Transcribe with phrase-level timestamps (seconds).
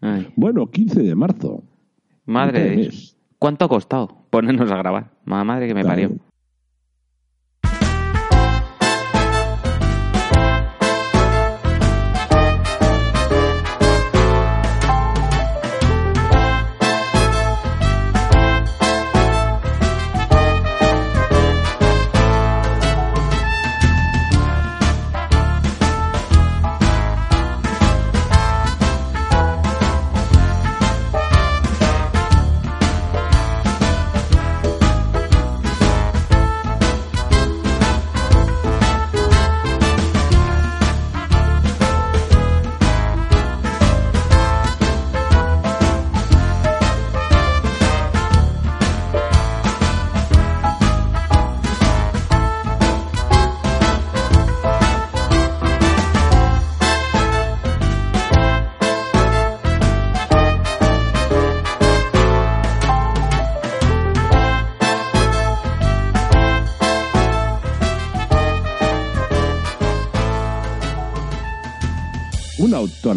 [0.00, 1.62] Ay, Bueno, 15 de marzo.
[2.26, 3.16] madre de Dios.
[3.38, 5.10] ¿Cuánto ha costado ponernos a grabar?
[5.24, 5.94] Ma- Madre que me Claro.
[6.02, 6.16] parió.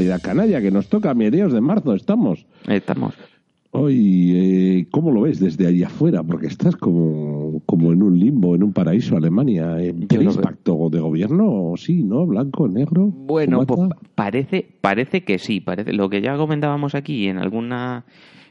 [0.02, 2.48] Actualidad canalla que nos toca a mediados de marzo, estamos.
[2.68, 3.14] Estamos.
[3.70, 6.24] Hoy, eh, ¿cómo lo ves desde ahí afuera?
[6.24, 9.80] Porque estás como, como en un limbo, en un paraíso, Alemania.
[9.80, 10.42] Eh, ¿Tenéis veo.
[10.42, 11.74] pacto de gobierno?
[11.78, 12.26] Sí, ¿no?
[12.26, 13.06] Blanco, negro.
[13.06, 18.06] Bueno, pues parece, parece que sí, parece lo que ya comentábamos aquí en alguna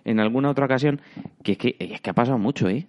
[0.04, 1.00] en alguna otra ocasión,
[1.42, 2.86] que es que, es que ha pasado mucho, ¿eh?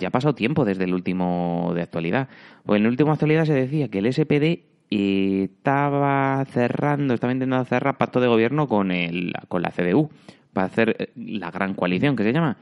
[0.00, 2.28] Ya ha pasado tiempo desde el último de actualidad.
[2.64, 7.32] Pues en el último de actualidad se decía que el SPD eh, estaba cerrando, estaba
[7.32, 10.10] intentando cerrar pacto de gobierno con, el, con la CDU
[10.52, 12.56] para hacer eh, la gran coalición que se llama.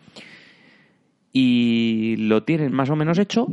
[1.32, 3.48] Y lo tienen más o menos hecho.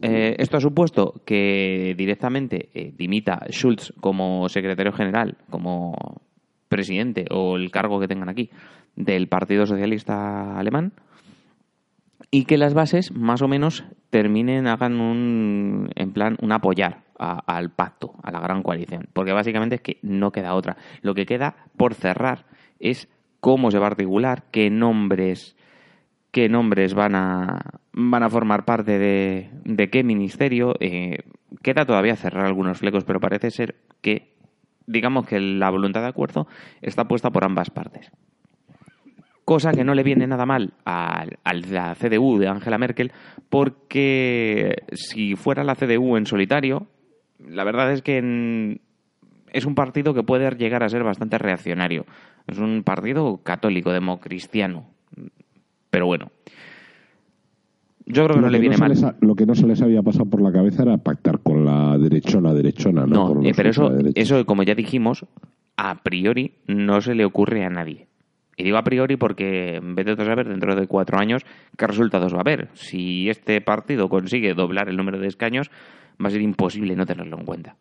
[0.00, 6.22] Eh, esto ha supuesto que directamente eh, dimita Schulz como secretario general, como
[6.68, 8.50] presidente o el cargo que tengan aquí
[8.96, 10.92] del Partido Socialista Alemán
[12.30, 17.40] y que las bases más o menos terminen, hagan un, en plan, un apoyar a-
[17.46, 19.08] al pacto, a la gran coalición.
[19.12, 20.76] Porque básicamente es que no queda otra.
[21.02, 22.46] Lo que queda por cerrar
[22.78, 23.08] es
[23.40, 25.56] cómo se va a articular, qué nombres,
[26.30, 30.74] qué nombres van a, van a formar parte de, de qué ministerio.
[30.80, 31.18] Eh,
[31.62, 34.34] queda todavía cerrar algunos flecos, pero parece ser que,
[34.86, 36.46] digamos que la voluntad de acuerdo
[36.80, 38.10] está puesta por ambas partes
[39.48, 43.10] cosa que no le viene nada mal a, a la CDU de Angela Merkel,
[43.48, 46.86] porque si fuera la CDU en solitario,
[47.48, 48.82] la verdad es que en-
[49.54, 52.04] es un partido que puede llegar a ser bastante reaccionario.
[52.46, 54.84] Es un partido católico, democristiano.
[55.88, 56.30] Pero bueno.
[58.04, 58.90] Yo creo que no le viene mal.
[58.90, 61.96] les lo que no se les había pasado por la cabeza era pactar con la
[61.96, 63.34] derechona, derechona, ¿no?
[63.34, 65.24] No, eh, pero eso, eso, como ya dijimos,
[65.78, 68.08] a priori no se le ocurre a nadie.
[68.58, 71.42] Y digo a priori porque en vez de saber dentro de cuatro años
[71.76, 72.68] qué resultados va a haber.
[72.74, 75.70] Si este partido consigue doblar el número de escaños,
[76.22, 77.76] va a ser imposible no tenerlo en cuenta.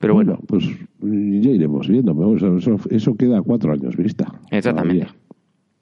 [0.00, 0.64] Pero bueno, pues
[1.00, 2.16] ya iremos viendo.
[2.16, 2.56] pero
[2.90, 4.24] Eso, queda a cuatro años vista.
[4.50, 5.04] Exactamente.
[5.04, 5.20] todavía.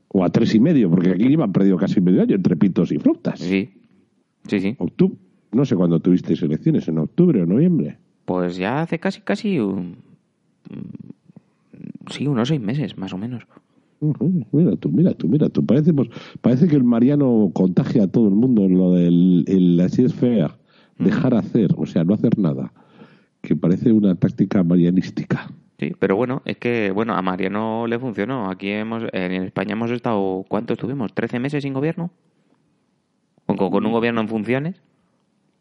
[0.09, 2.99] O a tres y medio, porque aquí llevan perdido casi medio año entre pitos y
[2.99, 3.39] frutas.
[3.39, 3.71] sí,
[4.49, 4.75] sí, sí.
[4.79, 5.17] Octubre,
[5.53, 7.99] no sé cuándo tuvisteis elecciones, en octubre o noviembre.
[8.25, 9.99] Pues ya hace casi, casi, un-
[12.11, 13.47] sí, unos seis meses, más o menos.
[14.53, 15.65] Mira tú, mira tú, mira tú.
[15.65, 16.09] Parece, pues,
[16.41, 20.15] parece que el Mariano contagia a todo el mundo en lo del el, así es
[20.15, 20.57] fea.
[20.99, 22.73] Dejar hacer, o sea, no hacer nada.
[23.41, 25.49] Que parece una táctica marianística.
[25.79, 28.51] Sí, pero bueno, es que bueno, a Mariano le funcionó.
[28.51, 31.15] Aquí hemos, en España hemos estado, ¿cuánto estuvimos?
[31.15, 32.11] ¿13 meses sin gobierno?
[33.47, 34.83] Con, con un gobierno en funciones.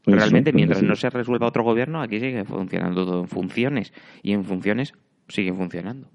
[0.06, 0.86] Realmente, pues, mientras sí.
[0.86, 3.94] no se resuelva otro gobierno, aquí sigue funcionando todo en funciones.
[4.24, 4.94] Y en funciones
[5.27, 6.09] sigue funcionando.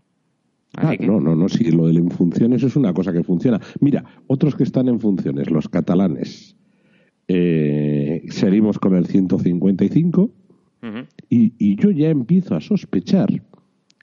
[0.77, 3.61] Ah, que, No, no, no, sí, lo del en funciones es una cosa que funciona.
[3.81, 6.57] Mira, otros que están en funciones, los catalanes.
[7.29, 10.31] Eh, seguimos con el 155 ujú.
[11.29, 13.29] y, y yo ya empiezo a sospechar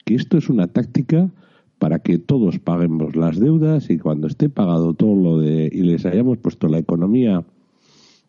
[0.05, 1.29] que esto es una táctica
[1.77, 6.05] para que todos paguemos las deudas y cuando esté pagado todo lo de y les
[6.05, 7.43] hayamos puesto la economía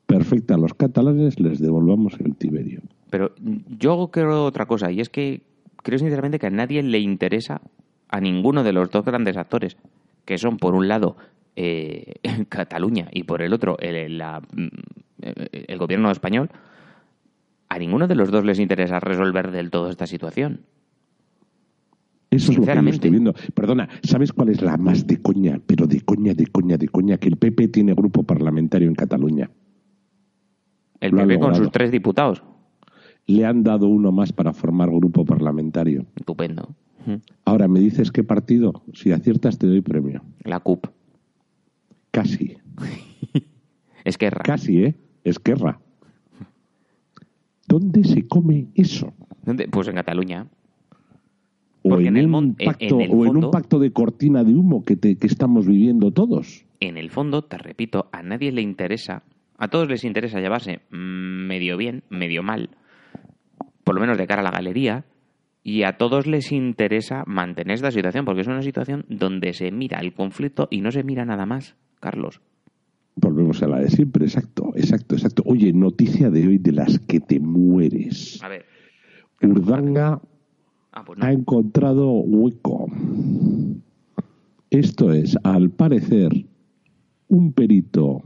[0.06, 2.80] perfecta a los catalanes les devolvamos el Tiberio.
[3.10, 3.32] Pero
[3.78, 5.42] yo creo otra cosa, y es que
[5.82, 7.60] creo sinceramente que a nadie le interesa
[8.08, 9.76] a ninguno de los dos grandes actores,
[10.24, 11.16] que son por un lado
[11.56, 12.14] eh,
[12.48, 14.68] Cataluña y por el otro el, la- mm,
[15.20, 16.50] el gobierno español,
[17.68, 20.60] a ninguno de los dos les interesa resolver del todo esta situación.
[22.30, 23.34] Eso es lo que yo estoy viendo.
[23.54, 25.60] Perdona, ¿sabes cuál es la más de coña?
[25.66, 29.50] Pero de coña, de coña, de coña, que el PP tiene grupo parlamentario en Cataluña.
[31.00, 32.42] El Lo PP con sus tres diputados.
[33.26, 36.04] Le han dado uno más para formar grupo parlamentario.
[36.16, 36.74] Estupendo.
[37.44, 38.82] Ahora, ¿me dices qué partido?
[38.94, 40.22] Si aciertas te doy premio.
[40.44, 40.86] La CUP.
[42.10, 42.56] Casi.
[44.04, 44.94] Es que Casi, ¿eh?
[45.24, 45.80] Esquerra.
[47.66, 49.12] ¿Dónde se come eso?
[49.44, 49.68] ¿Dónde?
[49.68, 50.46] Pues en Cataluña.
[51.82, 54.44] O, Porque en, en el un pacto, en el o en un pacto de cortina
[54.44, 56.64] de humo que, te- que estamos viviendo todos.
[56.80, 59.22] En el fondo, te repito, a nadie le interesa,
[59.58, 62.70] a todos les interesa llevarse medio bien, medio mal,
[63.84, 65.04] por lo menos de cara a la galería,
[65.62, 70.00] y a todos les interesa mantener esta situación, porque es una situación donde se mira
[70.00, 72.40] el conflicto y no se mira nada más, Carlos.
[73.16, 75.42] Volvemos a la de siempre, exacto, exacto, exacto.
[75.46, 78.40] Oye, noticia de hoy de las que te mueres.
[78.42, 78.64] A ver.
[79.42, 80.20] Urdanga
[80.92, 81.24] Ah, pues no.
[81.26, 82.86] ha encontrado hueco.
[84.70, 86.46] Esto es, al parecer,
[87.28, 88.22] un perito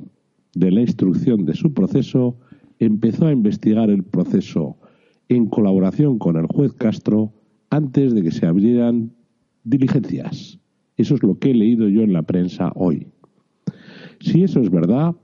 [0.54, 2.36] de la instrucción de su proceso
[2.78, 4.76] empezó a investigar el proceso
[5.28, 7.32] en colaboración con el juez Castro
[7.70, 9.12] antes de que se abrieran
[9.64, 10.58] diligencias.
[10.96, 13.06] Eso es lo que he leído yo en la prensa hoy.
[14.20, 15.14] Si eso es verdad,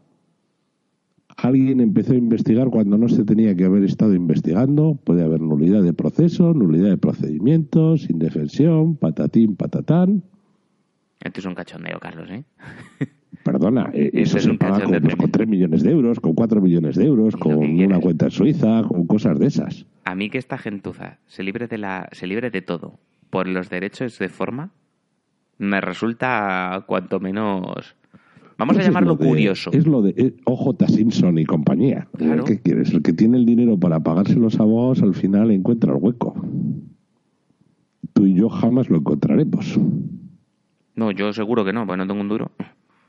[1.37, 5.83] alguien empezó a investigar cuando no se tenía que haber estado investigando, puede haber nulidad
[5.83, 10.23] de proceso, nulidad de procedimientos, indefensión, patatín, patatán.
[11.21, 12.45] Esto es un cachondeo, Carlos, ¿eh?
[13.45, 15.33] Perdona, eh, Ese eso es se paga con, pues, con tremendo.
[15.33, 19.07] 3 millones de euros, con 4 millones de euros, con una cuenta en Suiza, con
[19.07, 19.87] cosas de esas.
[20.05, 22.99] A mí que esta gentuza se libre de la, se libre de todo
[23.31, 24.71] por los derechos de forma,
[25.59, 27.95] me resulta cuanto menos.
[28.57, 29.71] Vamos Pues a llamarlo de- curioso.
[29.73, 32.09] Es lo de eh, OJ Simpson y compañía.
[32.17, 32.45] Claro.
[32.45, 32.91] ¿Qué quieres?
[32.93, 36.35] El que tiene el dinero para pagarse los abogados al final encuentra el hueco.
[38.15, 39.79] Tú y yo jamás lo encontraremos.
[40.97, 42.51] No, yo seguro que no, pues no tengo un duro.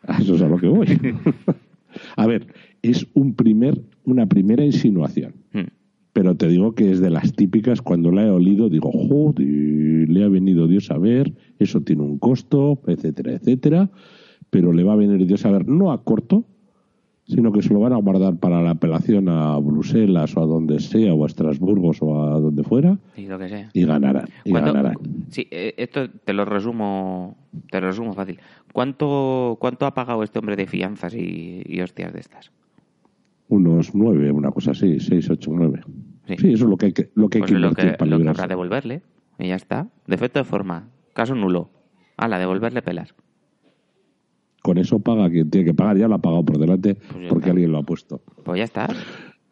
[0.20, 0.88] Eso es a lo que voy.
[2.18, 2.48] a ver,
[2.82, 5.34] es un primer, una primera insinuación.
[5.54, 5.60] Mm.
[6.14, 9.40] Pero te digo que es de las típicas, cuando la he olido, digo, joder,
[10.10, 13.90] le ha venido Dios a ver, eso tiene un costo, etcétera, etcétera.
[14.50, 16.46] Pero le va a venir Dios a ver, no a corto,
[17.28, 20.80] sino que se lo van a guardar para la apelación a Bruselas o a donde
[20.80, 23.70] sea, o a Estrasburgo o a donde fuera, Y lo que sea.
[23.72, 24.26] y ganarán.
[24.44, 24.96] Y ¿Cuánto- ganarán.
[25.30, 27.38] Sí, eh, esto te lo resumo,
[27.70, 28.40] te lo resumo fácil.
[28.74, 32.52] ¿Cuánto, cuánto ha pagado este hombre de fianzas y, y hostias de estas?
[33.48, 35.82] Unos nueve, una cosa así, seis, ocho, nueve.
[36.28, 36.36] Sí.
[36.38, 38.06] Sí, eso es lo que hay que, lo que, hay Pues que lo que, para
[38.12, 38.42] lo que librarse.
[38.42, 39.02] habrá devolverle.
[39.40, 39.88] Y ya está.
[40.06, 40.90] Defecto de forma.
[41.14, 41.72] Caso nulo.
[42.18, 43.16] la devolverle pelas.
[44.62, 47.46] Con eso paga quien tiene que pagar, ya lo ha pagado por delante Pues porque
[47.46, 47.52] está.
[47.52, 48.22] alguien lo ha puesto.
[48.44, 48.88] Pues ya está.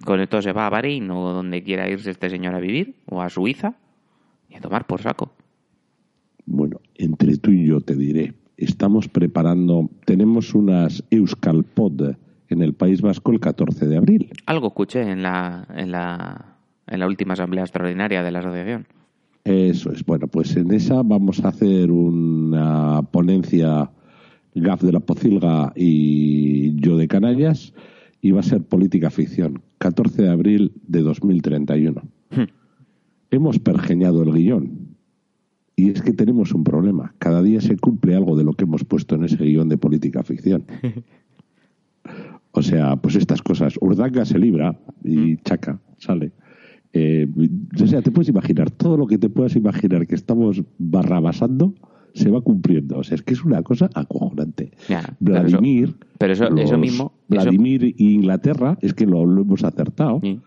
[0.06, 3.22] Con esto se va a Bahrein o donde quiera irse este señor a vivir, o
[3.22, 3.75] a Suiza,
[4.50, 5.31] y a tomar por saco.
[6.46, 12.15] Bueno, entre tú y yo te diré, estamos preparando, tenemos unas Euskalpod
[12.50, 14.31] en el País Vasco el 14 de abril.
[14.45, 16.57] Algo escuché en la, en la,
[16.88, 18.88] en la última asamblea extraordinaria de la asociación.
[19.44, 20.06] Eso es.
[20.06, 23.89] Bueno, pues en esa vamos a hacer una ponencia
[24.56, 27.73] Gaf de la Pocilga y yo de Canallas
[28.21, 29.61] y va a ser política ficción.
[29.78, 32.02] 14 de abril de 2031.
[32.31, 32.44] Hmm.
[33.31, 34.77] Hemos pergeñado el guion.
[35.80, 37.14] Y es que tenemos un problema.
[37.19, 40.24] Cada día se cumple algo de lo que hemos puesto en ese guion de política
[40.24, 40.66] ficción.
[42.52, 43.76] O sea, pues estas cosas.
[43.81, 46.31] Urdanga se libra y Chaca sale.
[46.92, 47.28] Eh,
[47.80, 51.76] o sea, te puedes imaginar, todo lo que te puedas imaginar que estamos barrabasando
[52.16, 52.98] se va cumpliendo.
[52.98, 54.72] O sea, es que es una cosa acojonante.
[54.90, 59.42] Ya, pero eso- Vladimir, pero eso- mismo- eso- Vladimir y Inglaterra, es que lo, lo
[59.44, 60.19] hemos acertado.
[60.24, 60.40] Sí.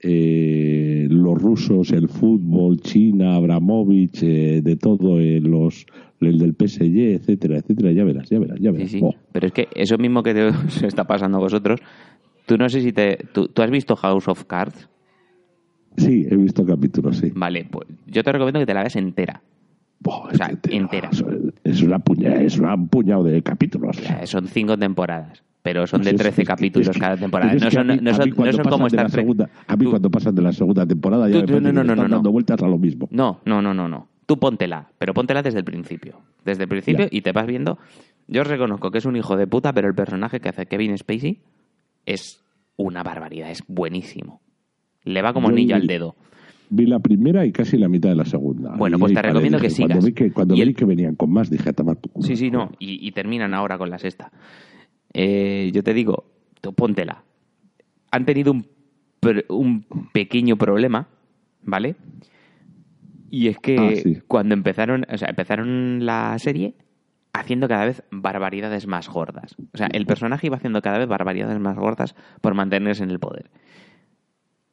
[0.00, 5.86] Eh, los rusos, el fútbol, China, Abramovich, eh, de todo, eh, los,
[6.20, 7.92] el del PSG, etcétera, etcétera.
[7.92, 8.90] Ya verás, ya verás, ya Sí, verás.
[8.90, 9.00] sí.
[9.02, 9.14] Oh.
[9.32, 10.48] Pero es que eso mismo que te
[10.86, 11.80] está pasando a vosotros,
[12.46, 13.18] tú no sé si te...
[13.32, 14.88] ¿Tú, tú has visto House of Cards?
[15.96, 17.32] Sí, he visto capítulos, sí.
[17.34, 19.42] Vale, pues yo te recomiendo que te la veas entera.
[20.04, 21.10] O sea, entera.
[21.64, 23.96] Es una puña, es una- un puñado de capítulos.
[24.24, 27.52] Son cinco temporadas, pero son de es- 13 es que- capítulos cada temporada.
[27.54, 29.22] No son, no son, no son como Star Trek.
[29.24, 31.82] segunda- A mí Tú- cuando pasan de la segunda temporada ya Tú- me no, no,
[31.82, 32.30] no, están dando no.
[32.32, 33.08] vueltas a lo mismo.
[33.10, 34.06] No, no, no, no, no.
[34.26, 36.20] Tú póntela, pero póntela desde el principio.
[36.44, 37.08] Desde el principio Ya.
[37.10, 37.78] y te vas viendo.
[38.28, 41.40] Yo reconozco que es un hijo de puta, pero el personaje que hace Kevin Spacey
[42.06, 42.44] es
[42.76, 44.40] una barbaridad, es buenísimo.
[45.02, 46.14] Le va como anillo al dedo.
[46.68, 48.74] Vi la primera y casi la mitad de la segunda.
[48.76, 50.04] Bueno, Y pues te recomiendo que Cuando sigas.
[50.04, 51.96] vi que, cuando el- vi que venían con más, dije, a tomar.
[52.20, 52.72] Sí, sí, no.
[52.80, 54.32] Y, y terminan ahora con la sexta.
[55.18, 56.26] Eh, yo te digo,
[56.60, 57.24] tú póntela.
[58.10, 58.66] Han tenido un,
[59.48, 61.08] un pequeño problema,
[61.62, 61.96] ¿vale?
[63.30, 64.18] Y es que Ah, sí.
[64.28, 66.74] cuando empezaron, o sea, empezaron la serie
[67.32, 69.56] haciendo cada vez barbaridades más gordas.
[69.72, 73.18] O sea, el personaje iba haciendo cada vez barbaridades más gordas por mantenerse en el
[73.18, 73.50] poder.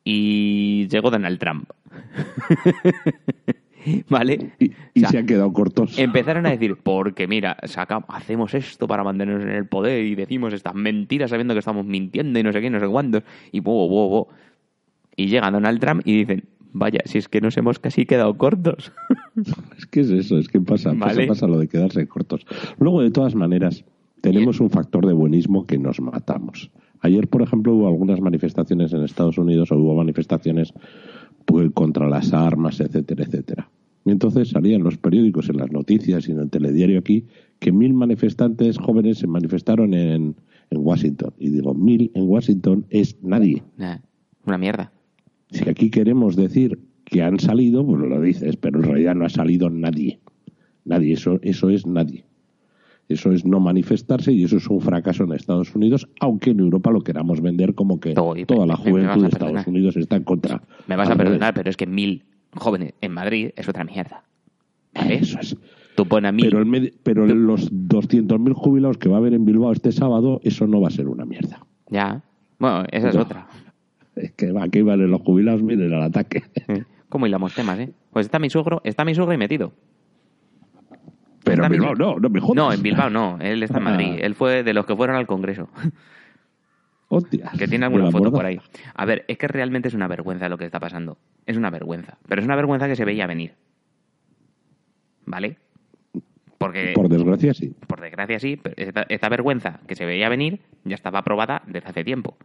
[0.03, 1.69] Y llegó Donald Trump.
[4.09, 4.51] ¿Vale?
[4.59, 5.97] Y, y O sea, se han quedado cortos.
[5.97, 10.53] Empezaron a decir, porque mira, saca- hacemos esto para mantenernos en el poder y decimos
[10.53, 13.21] estas mentiras sabiendo que estamos mintiendo y no sé qué, no sé cuándo,
[13.51, 14.27] y bo, bo, bo.
[15.15, 18.91] Y llega Donald Trump y dicen, vaya, si es que nos hemos casi quedado cortos.
[19.77, 21.25] Es que es eso, es que pasa, Vale.
[21.27, 22.45] pasa lo de quedarse cortos.
[22.79, 23.83] Luego, de todas maneras,
[24.21, 26.69] tenemos un factor de buenismo que nos matamos.
[27.01, 30.71] Ayer, por ejemplo, hubo algunas manifestaciones en Estados Unidos, o hubo manifestaciones
[31.45, 33.69] pues, contra las armas, etcétera, etcétera.
[34.05, 37.25] Y entonces salían los periódicos, en las noticias y en el telediario aquí,
[37.59, 40.35] que mil manifestantes jóvenes se manifestaron en,
[40.69, 41.33] en Washington.
[41.37, 43.63] Y digo, mil en Washington es nadie.
[43.77, 43.97] Nah,
[44.45, 44.91] una mierda.
[45.51, 49.29] Si aquí queremos decir que han salido, pues lo dices, pero en realidad no ha
[49.29, 50.19] salido nadie.
[50.83, 52.25] Nadie, eso, eso es nadie.
[53.09, 56.89] Eso es no manifestarse y eso es un fracaso en Estados Unidos, aunque en Europa
[56.91, 59.67] lo queramos vender como que y- toda la juventud de Estados.
[59.67, 60.61] Unidos está en contra.
[60.87, 62.23] Me vas a perdonar, pero es que mil
[62.55, 64.23] jóvenes en Madrid es otra mierda.
[64.95, 65.15] ¿Vale?
[65.15, 65.57] Eso es.
[65.95, 66.45] Tú pones a mil.
[66.45, 70.65] Pero, el pero los 200.000 jubilados que va a haber en Bilbao este sábado, eso
[70.65, 71.59] no va a ser una mierda.
[71.89, 72.23] Ya.
[72.57, 73.21] Bueno, esa es No.
[73.21, 73.47] otra.
[74.15, 76.43] Es que va, aquí valen los jubilados, miren al ataque.
[77.09, 77.91] ¿Cómo hilamos temas, eh?
[78.11, 79.73] Pues está mi suegro, está mi suegro ahí metido.
[81.43, 82.55] Pero en Bilbao no, no me jodas.
[82.55, 84.09] No, en Bilbao no, él está en Madrid.
[84.13, 84.21] Ah.
[84.21, 85.69] Él fue de los que fueron al Congreso.
[87.09, 87.51] Hostia.
[87.57, 88.59] Que tiene alguna foto por ahí.
[88.95, 91.17] A ver, es que realmente es una vergüenza lo que está pasando.
[91.45, 92.17] Es una vergüenza.
[92.27, 93.53] Pero es una vergüenza que se veía venir.
[95.25, 95.57] ¿Vale?
[96.57, 97.73] Porque, Por desgracia, sí.
[97.87, 101.89] por desgracia sí, pero esta, esta vergüenza que se veía venir ya estaba aprobada desde
[101.89, 102.37] hace tiempo.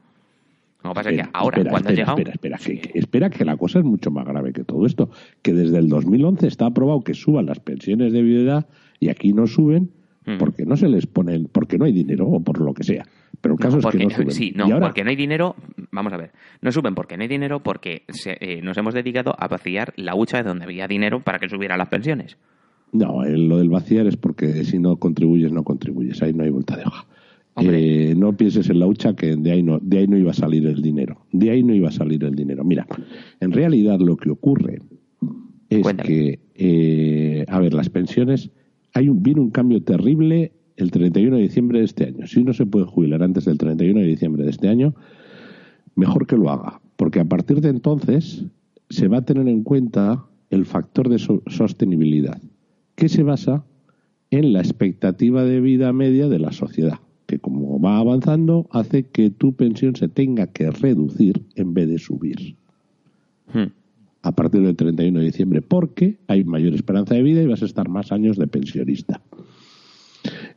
[0.83, 2.19] Lo que pasa es que ahora, espera, cuando espera, ha llegado...
[2.19, 2.59] Espera, espera,
[2.93, 5.11] que- espera, que la cosa es mucho más grave que todo esto.
[5.43, 8.67] Que desde el 2011 está aprobado que suban las pensiones de viudedad
[9.01, 9.91] y aquí no suben
[10.27, 10.37] Mm.
[10.37, 13.07] porque no se les ponen, porque no hay dinero o por lo que sea.
[13.41, 14.31] Pero el caso No, es que no suben.
[14.31, 15.57] Sí, no, ahora, porque no hay dinero.
[15.91, 16.33] Vamos a ver.
[16.61, 20.15] No suben porque no hay dinero, porque se- eh, nos hemos dedicado a vaciar la
[20.15, 22.37] hucha de donde había dinero para que subieran las pensiones.
[22.93, 26.21] No, eh, lo del vaciar es porque si no contribuyes, no contribuyes.
[26.23, 27.07] Ahí no hay vuelta de hoja.
[27.61, 30.35] Eh, no pienses en la hucha que de ahí, no, de ahí no iba a
[30.35, 31.23] salir el dinero.
[31.33, 32.65] De ahí no iba a salir el dinero.
[32.65, 32.87] Mira,
[33.41, 34.79] en realidad lo que ocurre
[35.71, 36.07] es Cuéntame.
[36.07, 38.51] que, eh, a ver, las pensiones,
[38.99, 42.27] hay un, un cambio terrible el 31 de diciembre de este año.
[42.27, 44.95] Si uno se puede jubilar antes del 31 de diciembre de este año,
[45.95, 48.45] mejor que lo haga, porque a partir de entonces
[48.91, 52.41] se va a tener en cuenta el factor de so- sostenibilidad,
[52.97, 53.65] que se basa
[54.31, 59.31] en la expectativa de vida media de la sociedad, que como va avanzando hace que
[59.31, 62.57] tu pensión se tenga que reducir en vez de subir
[63.53, 63.73] Hmm.
[64.23, 67.67] A partir del 31 de diciembre, porque hay mayor esperanza de vida y vas a
[67.67, 69.21] estar más años de pensionista.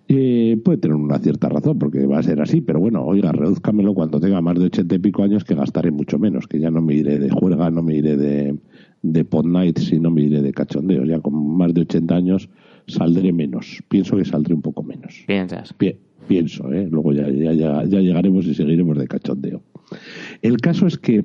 [0.07, 3.93] Eh, puede tener una cierta razón, porque va a ser así, pero bueno, oiga, reduzcamelo
[3.93, 6.81] cuando tenga más de ochenta y pico años, que gastaré mucho menos, que ya no
[6.81, 8.57] me iré de juerga, no me iré de,
[9.03, 11.07] de pod nights y no me iré de cachondeos.
[11.07, 12.49] Ya con más de 80 años
[12.87, 13.81] saldré menos.
[13.87, 15.23] Pienso que saldré un poco menos.
[15.27, 15.71] Piensas.
[15.73, 15.95] Pi-
[16.27, 16.87] pienso, ¿eh?
[16.91, 19.61] luego ya, ya, ya, ya llegaremos y seguiremos de cachondeo.
[20.41, 21.23] El caso es que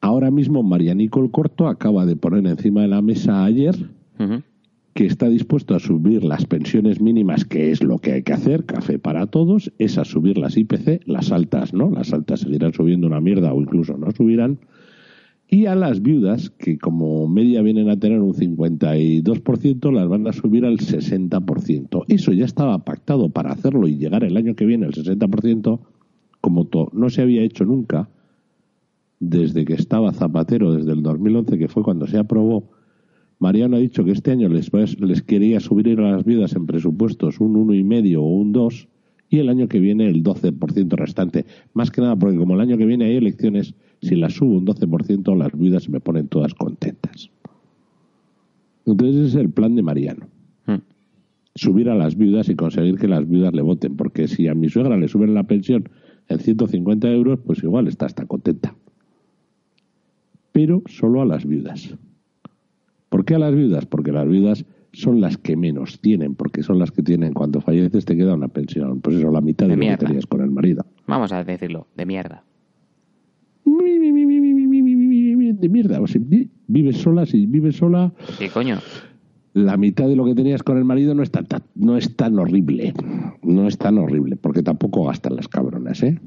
[0.00, 3.74] ahora mismo María Nicole Corto acaba de poner encima de la mesa ayer
[4.98, 8.64] que está dispuesto a subir las pensiones mínimas, que es lo que hay que hacer,
[8.64, 11.88] café para todos, es a subir las IPC, las altas, ¿no?
[11.88, 14.58] Las altas seguirán subiendo una mierda o incluso no subirán.
[15.46, 20.32] Y a las viudas, que como media vienen a tener un 52%, las van a
[20.32, 22.04] subir al 60%.
[22.08, 25.78] Eso ya estaba pactado para hacerlo y llegar el año que viene al 60%,
[26.40, 28.08] como no se había hecho nunca,
[29.20, 32.70] desde que estaba Zapatero, desde el 2011, que fue cuando se aprobó,
[33.38, 34.70] Mariano ha dicho que este año les,
[35.22, 38.88] quería subir a las viudas en presupuestos un 1,5 o un 2
[39.30, 41.46] y el año que viene el 12% restante.
[41.72, 44.66] Más que nada porque como el año que viene hay elecciones, si las subo un
[44.66, 47.30] 12% las viudas se me ponen todas contentas.
[48.86, 50.26] Entonces ese es el plan de Mariano.
[50.66, 50.78] Hmm.
[51.54, 53.96] Subir a las viudas y conseguir que las viudas le voten.
[53.96, 55.88] Porque si a mi suegra le suben la pensión
[56.28, 58.74] en 150 euros, pues igual está hasta contenta.
[60.58, 61.94] Pero solo a las viudas.
[63.10, 63.86] ¿Por qué a las viudas?
[63.86, 68.04] Porque las viudas son las que menos tienen, porque son las que tienen, cuando falleces
[68.04, 70.50] te queda una pensión, pues eso, la mitad de, De lo que tenías con el
[70.50, 70.84] marido.
[71.06, 72.42] Vamos a decirlo, de mierda.
[73.64, 76.00] de mierda.
[76.00, 78.78] O sea, vi- vives sola, si vives sola, Sí, coño.
[79.54, 82.16] la mitad de lo que tenías con el marido no es tan, tan- no es
[82.16, 82.94] tan horrible.
[83.44, 86.18] No es tan horrible, porque tampoco gastan las cabronas, ¿eh?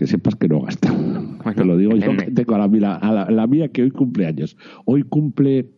[0.00, 0.60] Que sepas que no.
[0.60, 3.90] Bueno, Te lo digo yo que tengo a la, a la, la mía que hoy
[3.90, 4.56] cumple años.
[4.86, 5.68] Hoy cumple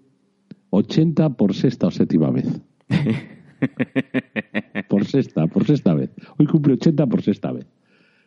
[0.71, 2.47] 80 por sexta o séptima vez.
[4.88, 6.12] por sexta, por sexta vez.
[6.38, 7.67] Hoy cumple 80 por sexta vez.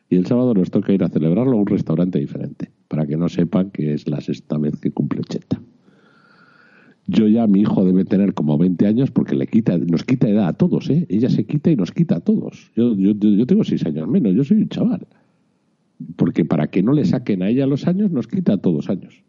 [0.10, 3.30] Y el sábado nos toca ir a celebrarlo a un restaurante diferente, para que no
[3.30, 5.62] sepan que es la sexta vez que cumple 80.
[7.08, 10.50] Yo ya, mi hijo debe tener como 20 años porque le quita, nos quita edad
[10.50, 11.06] a todos, ¿eh?
[11.08, 12.70] Ella se quita y nos quita a todos.
[12.75, 15.08] Yo, yo, yo tengo 6 años menos, yo soy un chaval.
[16.16, 19.24] Porque para que no le saquen a ella los años, nos quita todos años.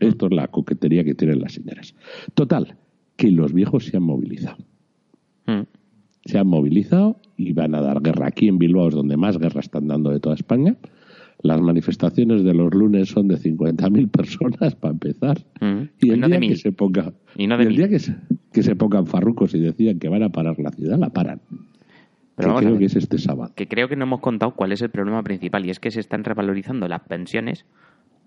[0.00, 1.94] Esto es la coquetería que tienen las señoras.
[2.34, 2.76] Total,
[3.16, 4.56] que los viejos se han movilizado
[5.46, 5.62] Mm.
[6.24, 8.28] se han movilizado y van a dar guerra.
[8.28, 10.76] Aquí en Bilbao es donde más guerra están dando de toda España.
[11.42, 15.44] Las manifestaciones de los lunes son de 50.000 personas para empezar.
[15.60, 15.82] Mm.
[16.00, 18.14] Y Y el no día que se ponga Y no de el día que se,
[18.52, 21.40] que se pongan farrucos y decían que van a parar la ciudad, la paran.
[22.36, 22.78] Pero Que vamos creo ver.
[22.80, 23.52] que es este sábado.
[23.54, 26.00] que creo que no hemos contado cuál es el problema principal y es que se
[26.00, 27.66] están revalorizando las pensiones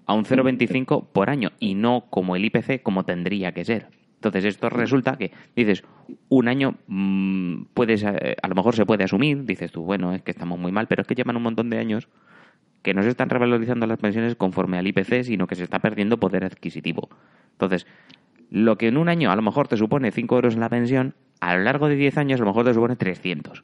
[0.05, 3.88] a un 0,25 por año y no como el IPC como tendría que ser.
[4.15, 5.83] Entonces esto resulta que dices
[6.29, 10.21] un año mm, puedes eh, a lo mejor se puede asumir, dices tú bueno es
[10.21, 12.07] que estamos muy mal, pero es que llevan un montón de años
[12.83, 16.19] que no se están revalorizando las pensiones conforme al IPC, sino que se está perdiendo
[16.19, 17.09] poder adquisitivo.
[17.53, 17.88] Entonces,
[18.51, 21.15] lo que en un año a lo mejor te supone 5 euros en la pensión,
[21.39, 23.63] a lo largo de 10 años a lo mejor te supone 300.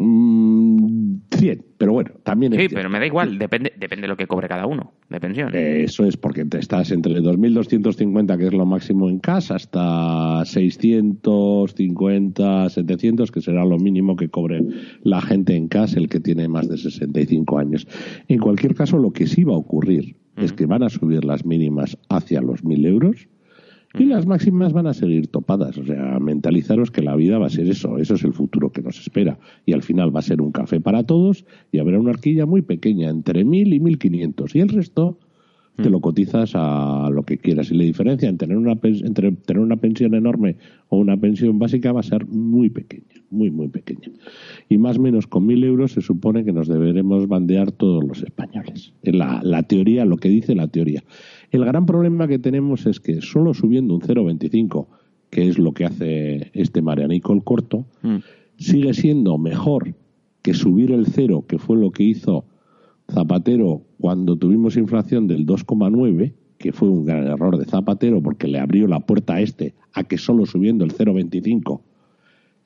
[0.00, 4.28] Mm, 100, pero bueno, también Sí, pero me da igual, depende, depende de lo que
[4.28, 5.50] cobre cada uno de pensión.
[5.54, 10.44] Eh, Eso es porque te estás entre 2.250, que es lo máximo en casa, hasta
[10.44, 14.62] 650, 700, que será lo mínimo que cobre
[15.02, 17.88] la gente en casa, el que tiene más de 65 años.
[18.28, 21.44] En cualquier caso, lo que sí va a ocurrir es que van a subir las
[21.44, 23.26] mínimas hacia los 1.000 euros
[23.94, 25.78] y las máximas van a seguir topadas.
[25.78, 28.82] O sea, mentalizaros que la vida va a ser eso, eso es el futuro que
[28.82, 29.38] nos espera.
[29.64, 32.62] Y al final va a ser un café para todos y habrá una horquilla muy
[32.62, 34.54] pequeña, entre 1.000 y 1.500.
[34.54, 35.18] Y el resto
[35.80, 37.70] te lo cotizas a lo que quieras.
[37.70, 40.56] Y la diferencia en tener una entre tener una pensión enorme
[40.88, 44.10] o una pensión básica va a ser muy pequeña, muy, muy pequeña.
[44.68, 48.22] Y más o menos con 1.000 euros se supone que nos deberemos bandear todos los
[48.22, 48.92] españoles.
[49.02, 51.04] La, la teoría, lo que dice la teoría.
[51.52, 54.86] El gran problema que tenemos es que solo subiendo un 0,25,
[55.30, 58.16] que es lo que hace este Marianico el corto, Mm.
[58.58, 59.94] sigue siendo mejor
[60.42, 62.44] que subir el cero, que fue lo que hizo
[63.10, 68.58] Zapatero cuando tuvimos inflación del 2,9, que fue un gran error de Zapatero porque le
[68.58, 71.80] abrió la puerta a este a que solo subiendo el 0,25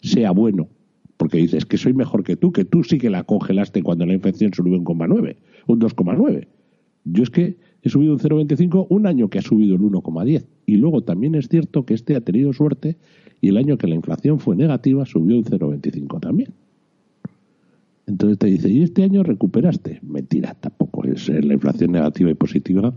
[0.00, 0.68] sea bueno,
[1.16, 4.14] porque dices que soy mejor que tú, que tú sí que la congelaste cuando la
[4.14, 5.36] inflación subió un 1,9,
[5.68, 6.48] un 2,9.
[7.04, 10.46] Yo es que he subido un 0,25 un año que ha subido el 1,10.
[10.66, 12.96] Y luego también es cierto que este ha tenido suerte
[13.40, 16.52] y el año que la inflación fue negativa subió un 0,25 también.
[18.06, 20.00] Entonces te dice, ¿y este año recuperaste?
[20.02, 22.92] Mentira, tampoco es eh, la inflación negativa y positiva.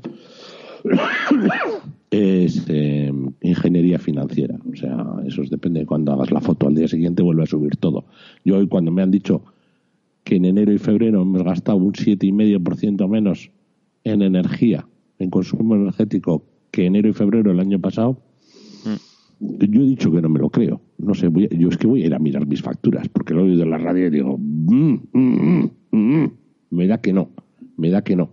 [2.12, 4.58] es eh, ingeniería financiera.
[4.72, 6.68] O sea, eso es- depende de cuando hagas la foto.
[6.68, 8.06] Al día siguiente vuelve a subir todo.
[8.44, 9.44] Yo hoy cuando me han dicho
[10.24, 13.52] que en enero y febrero hemos gastado un 7,5% menos
[14.04, 14.88] en energía,
[15.20, 18.18] en consumo energético, que enero y febrero el año pasado,
[19.40, 20.82] yo he dicho que no me lo creo.
[20.98, 23.34] No sé, voy a- yo es que voy a ir a mirar mis facturas, porque
[23.34, 26.32] lo he oído en la radio y digo, "Mm, mm, mm, mm".
[26.72, 27.30] me da que no,
[27.78, 28.30] me da que no.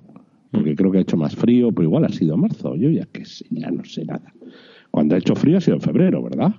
[0.51, 2.77] Porque creo que ha hecho más frío, pero igual ha sido marzo.
[2.77, 4.33] Yo ya que sé, ya no sé nada.
[4.91, 6.55] Cuando ha hecho frío ha sido en febrero, ¿verdad?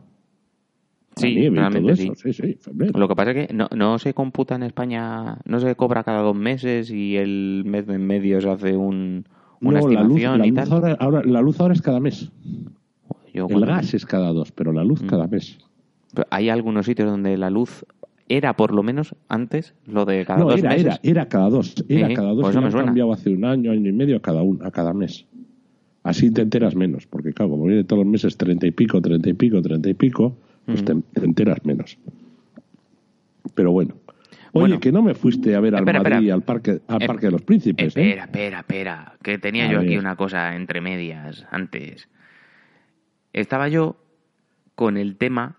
[1.16, 2.04] Sí, nieve y realmente todo sí.
[2.12, 2.98] eso, sí, sí, febrero.
[3.00, 6.22] Lo que pasa es que no, no se computa en España, no se cobra cada
[6.24, 9.26] dos meses y el mes de en medio se hace un,
[9.62, 10.72] una No, la luz, la y luz tal.
[10.74, 12.32] ahora, ahora- la luz ahora es cada mes.
[13.32, 15.60] Yo El gas es cada dos, pero la luz cada mes.
[16.30, 17.86] Hay algunos sitios donde la luz
[18.30, 20.86] era por lo menos antes lo de cada No, dos era, meses.
[20.86, 21.76] era, era cada dos.
[21.90, 22.42] Era cada dos.
[22.42, 22.86] pues eso me suena.
[22.88, 25.26] cambiado hace un año, año y medio a cada, un, a cada mes.
[26.04, 29.30] Así te enteras menos, porque claro, como viene todos los meses treinta y pico, treinta
[29.30, 31.98] y pico, treinta y pico, pues te, te enteras menos.
[33.56, 33.96] Pero bueno.
[34.56, 34.80] Oye, Bueno.
[34.80, 36.34] que no me fuiste a ver al Espera, Madrid espera.
[36.36, 38.02] al parque, al Eh, parque de los príncipes, ¿eh?
[38.10, 42.08] Espera, espera, espera, que tenía A yo aquí una cosa entre medias antes.
[43.34, 43.96] Estaba yo
[44.76, 45.58] con el tema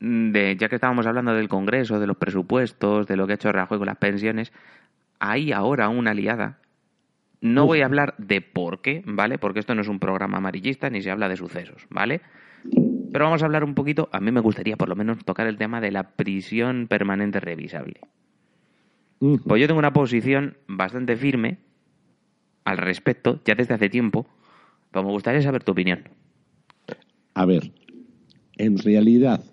[0.00, 3.52] de, ya que estábamos hablando del Congreso, de los presupuestos, de lo que ha hecho
[3.52, 4.52] Rajoy con las pensiones,
[5.18, 6.58] hay ahora una liada.
[7.40, 7.68] No Uf.
[7.68, 9.38] voy a hablar de por qué, ¿vale?
[9.38, 12.20] Porque esto no es un programa amarillista ni se habla de sucesos, ¿vale?
[13.12, 15.56] Pero vamos a hablar un poquito, a mí me gustaría por lo menos tocar el
[15.56, 18.00] tema de la prisión permanente revisable.
[19.18, 21.58] Pues yo tengo una posición bastante firme
[22.64, 24.26] al respecto ya desde hace tiempo.
[24.90, 26.08] Pero me gustaría saber tu opinión.
[27.34, 27.70] A ver,
[28.56, 29.44] en realidad,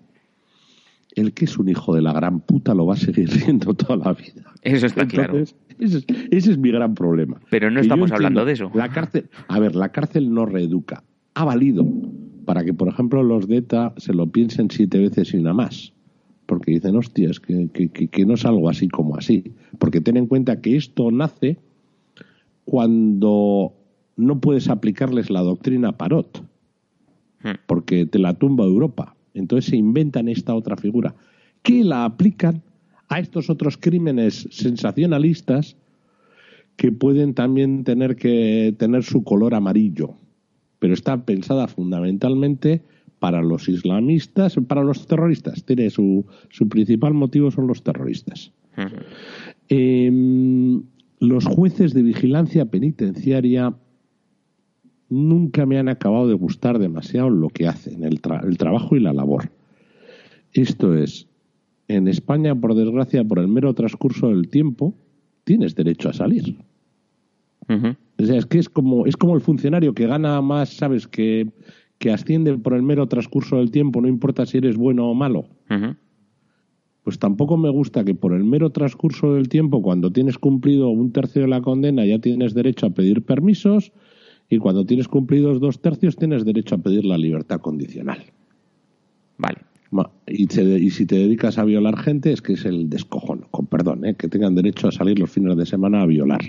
[1.18, 3.96] el que es un hijo de la gran puta lo va a seguir siendo toda
[3.96, 4.52] la vida.
[4.62, 5.38] Eso está claro.
[5.38, 7.40] Ese es, ese es mi gran problema.
[7.50, 8.70] Pero no estamos hablando de eso.
[8.74, 11.04] La cárcel, a ver, la cárcel no reeduca.
[11.34, 11.86] Ha valido
[12.44, 15.92] para que, por ejemplo, los de ETA se lo piensen siete veces y una más.
[16.46, 19.52] Porque dicen, hostias, que, que, que, que no es algo así como así.
[19.78, 21.58] Porque ten en cuenta que esto nace
[22.64, 23.74] cuando
[24.16, 26.42] no puedes aplicarles la doctrina Parot
[27.42, 27.52] Hmm.
[27.66, 29.14] porque te la tumba Europa.
[29.38, 31.14] Entonces se inventan esta otra figura
[31.62, 32.62] que la aplican
[33.08, 35.76] a estos otros crímenes sensacionalistas
[36.76, 40.14] que pueden también tener que tener su color amarillo,
[40.78, 42.82] pero está pensada fundamentalmente
[43.18, 45.64] para los islamistas, para los terroristas.
[45.64, 48.52] Tiene su, su principal motivo son los terroristas.
[49.68, 50.80] Eh,
[51.18, 53.74] los jueces de vigilancia penitenciaria
[55.08, 59.00] nunca me han acabado de gustar demasiado lo que hacen, el, tra- el trabajo y
[59.00, 59.50] la labor.
[60.52, 61.26] Esto es,
[61.88, 64.94] en España, por desgracia, por el mero transcurso del tiempo,
[65.44, 66.56] tienes derecho a salir.
[68.18, 71.06] O sea, es que es como, es como el funcionario que gana más, ¿sabes?
[71.06, 71.50] Que,
[71.98, 75.46] que asciende por el mero transcurso del tiempo, no importa si eres bueno o malo.
[77.02, 81.12] Pues tampoco me gusta que por el mero transcurso del tiempo, cuando tienes cumplido un
[81.12, 83.92] tercio de la condena, ya tienes derecho a pedir permisos
[84.48, 88.18] y cuando tienes cumplidos dos tercios, tienes derecho a pedir la libertad condicional.
[89.36, 89.58] Vale.
[90.26, 94.04] Y, y si te dedicas a violar gente, es que es el descojón, con perdón,
[94.04, 94.14] ¿eh?
[94.14, 96.40] que tengan derecho a salir los fines de semana a violar.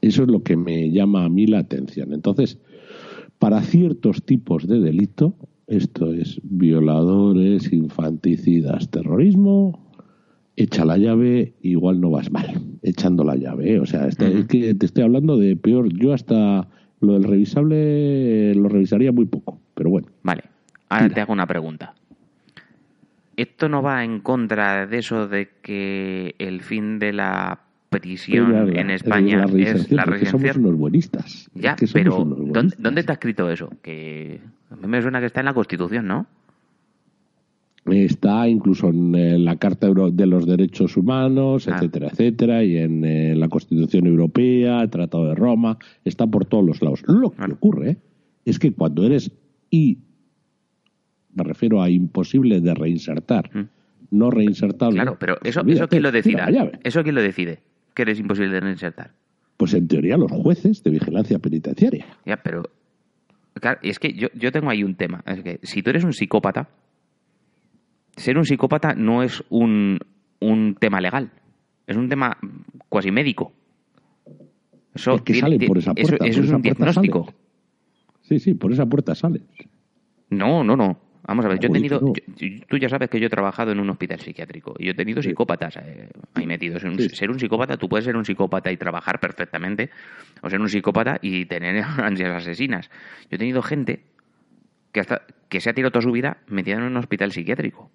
[0.00, 2.12] Eso es lo que me llama a mí la atención.
[2.12, 2.58] Entonces,
[3.38, 5.34] para ciertos tipos de delito,
[5.66, 9.83] esto es violadores, infanticidas, terrorismo,
[10.56, 12.46] echa la llave, igual no vas mal,
[12.82, 13.74] echando la llave.
[13.74, 13.80] ¿eh?
[13.80, 14.24] O sea, Ujú.
[14.38, 15.92] es que te estoy hablando de peor.
[15.92, 16.68] Yo hasta
[17.00, 20.08] lo del revisable lo revisaría muy poco, pero bueno.
[20.22, 20.44] Vale.
[20.88, 21.94] Ahora te hago una pregunta.
[23.36, 27.58] ¿Esto no va en contra de eso de que el fin de la
[27.90, 30.60] prisión la- en la España es reinserción, la porque somos residencia?
[30.68, 31.50] unos buenistas.
[31.54, 32.82] Ya, Es que pero unos ¿dónde, buenistas.
[32.82, 33.70] dónde está escrito eso?
[33.82, 34.40] Que
[34.70, 36.26] a mí me suena que está en la Constitución, ¿no?
[37.86, 41.74] Está incluso en eh, la Carta de los Derechos Humanos, Ah.
[41.76, 46.64] etcétera, etcétera, y en eh, la Constitución Europea, el Tratado de Roma, está por todos
[46.64, 47.02] los lados.
[47.06, 47.96] Lo que ocurre
[48.46, 49.30] es que cuando eres
[49.70, 49.98] y
[51.34, 53.68] me refiero a imposible de reinsertar, Mm.
[54.12, 54.94] no reinsertable.
[54.96, 56.48] Claro, pero eso, olvídate, eso quién lo decida.
[56.84, 57.58] ¿Eso quién lo decide?
[57.92, 59.10] Que eres imposible de reinsertar.
[59.56, 62.06] Pues en teoría los jueces de vigilancia penitenciaria.
[62.24, 62.62] Ya, pero.
[63.54, 65.22] Claro, y es que yo, yo tengo ahí un tema.
[65.26, 66.68] Es que si tú eres un psicópata,
[68.16, 69.98] ser un psicópata no es un,
[70.40, 71.30] un tema legal.
[71.86, 72.36] Es un tema
[72.88, 73.52] cuasi médico.
[74.94, 77.24] Eso Es que tiene- sale por esa puerta, Eso, por es esa un diagnóstico.
[77.24, 77.36] sale.
[78.22, 79.40] Sí, sí, por esa puerta sale.
[80.30, 80.98] No, no, no.
[81.26, 82.00] Vamos a ver, yo he tenido.
[82.00, 82.12] no.
[82.36, 84.94] yo- tú ya sabes que yo he trabajado en un hospital psiquiátrico y yo he
[84.94, 86.84] tenido psicópatas eh, ahí metidos.
[86.84, 87.08] En un- Sí.
[87.10, 89.90] Ser un psicópata, tú puedes ser un psicópata y trabajar perfectamente,
[90.42, 92.88] o ser un psicópata y tener ansias asesinas.
[93.30, 94.04] Yo he tenido gente
[94.92, 97.90] que, hasta, que se ha tirado toda su vida metida en un hospital psiquiátrico.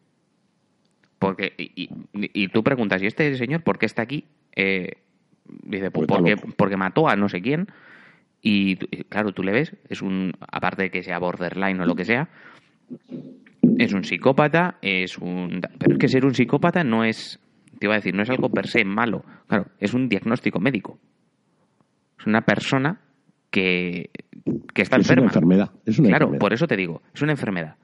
[1.20, 4.26] Porque, y, y- y tú preguntas, ¿y este señor por qué está aquí?
[4.56, 4.94] Eh,
[5.64, 7.68] dice, pues Pues porque, porque mató a no sé quién.
[8.42, 11.96] Y y claro, tú le ves, es un, aparte de que sea borderline o lo
[11.96, 12.30] que sea,
[13.78, 15.62] es un psicópata, es un...
[15.78, 17.40] Pero es que ser un psicópata no es,
[17.80, 19.24] te iba a decir, no es algo per se malo.
[19.48, 21.00] Claro, es un diagnóstico médico.
[22.18, 23.02] Es una persona
[23.52, 24.10] que,
[24.74, 25.26] que está Es una enferma.
[25.28, 25.72] enfermedad.
[25.86, 26.40] Es una claro, enfermedad.
[26.40, 27.76] por eso te digo, es una enfermedad.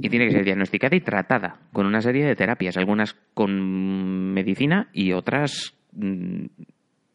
[0.00, 4.88] Y tiene que ser diagnosticada y tratada con una serie de terapias, algunas con medicina
[4.92, 6.44] y otras mm,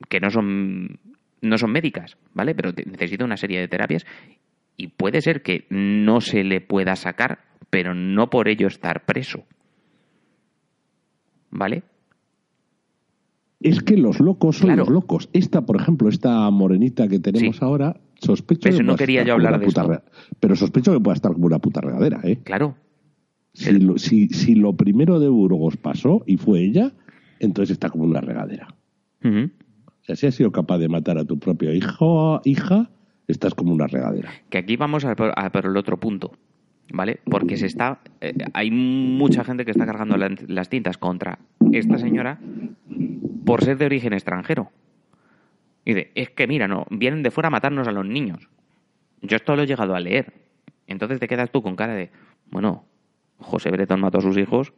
[0.09, 0.99] que no son
[1.41, 2.53] no son médicas, ¿vale?
[2.55, 4.05] Pero necesita una serie de terapias
[4.75, 9.43] y puede ser que no se le pueda sacar, pero no por ello estar preso.
[11.51, 11.83] ¿Vale?
[13.61, 14.83] Es que los locos son Claro.
[14.83, 15.29] los locos.
[15.33, 17.65] Esta, por ejemplo, esta morenita que tenemos Sí.
[17.65, 19.93] ahora, sospecho Pero que no quería yo hablar de puta esto.
[19.93, 20.01] re-
[20.39, 22.39] Pero sospecho que pueda estar como una puta regadera, ¿eh?
[22.43, 22.75] Claro.
[23.53, 26.91] Si lo, si, si lo primero de Burgos pasó y fue ella,
[27.39, 28.67] entonces está como una regadera.
[29.23, 32.89] O sea, si has sido capaz de matar a tu propio hijo hija,
[33.27, 34.29] estás como una regadera.
[34.49, 36.31] Que aquí vamos a a por el otro punto,
[36.93, 37.19] ¿vale?
[37.25, 41.39] Porque se está, eh, hay mucha gente que está cargando la- las tintas contra
[41.71, 42.39] esta señora
[43.45, 44.71] por ser de origen extranjero.
[45.89, 48.47] Y dice, es que mira, no, vienen de fuera a matarnos a los niños.
[49.21, 50.33] Yo esto lo he llegado a leer.
[50.85, 52.11] Entonces te quedas tú con cara de,
[52.51, 52.85] bueno,
[53.39, 54.71] José Bretón mató a sus hijos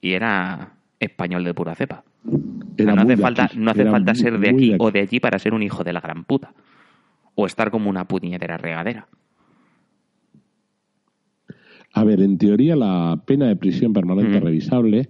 [0.00, 2.02] y era español de pura cepa.
[2.26, 2.38] O
[2.76, 4.90] Era sea, no hace falta, aquí, no hace era falta muy- ser de aquí o
[4.90, 6.52] de allí para ser un hijo de la gran puta.
[7.36, 9.06] O estar como una puñetera regadera.
[11.92, 14.44] A ver, en teoría la pena de prisión permanente Mm.
[14.44, 15.08] revisable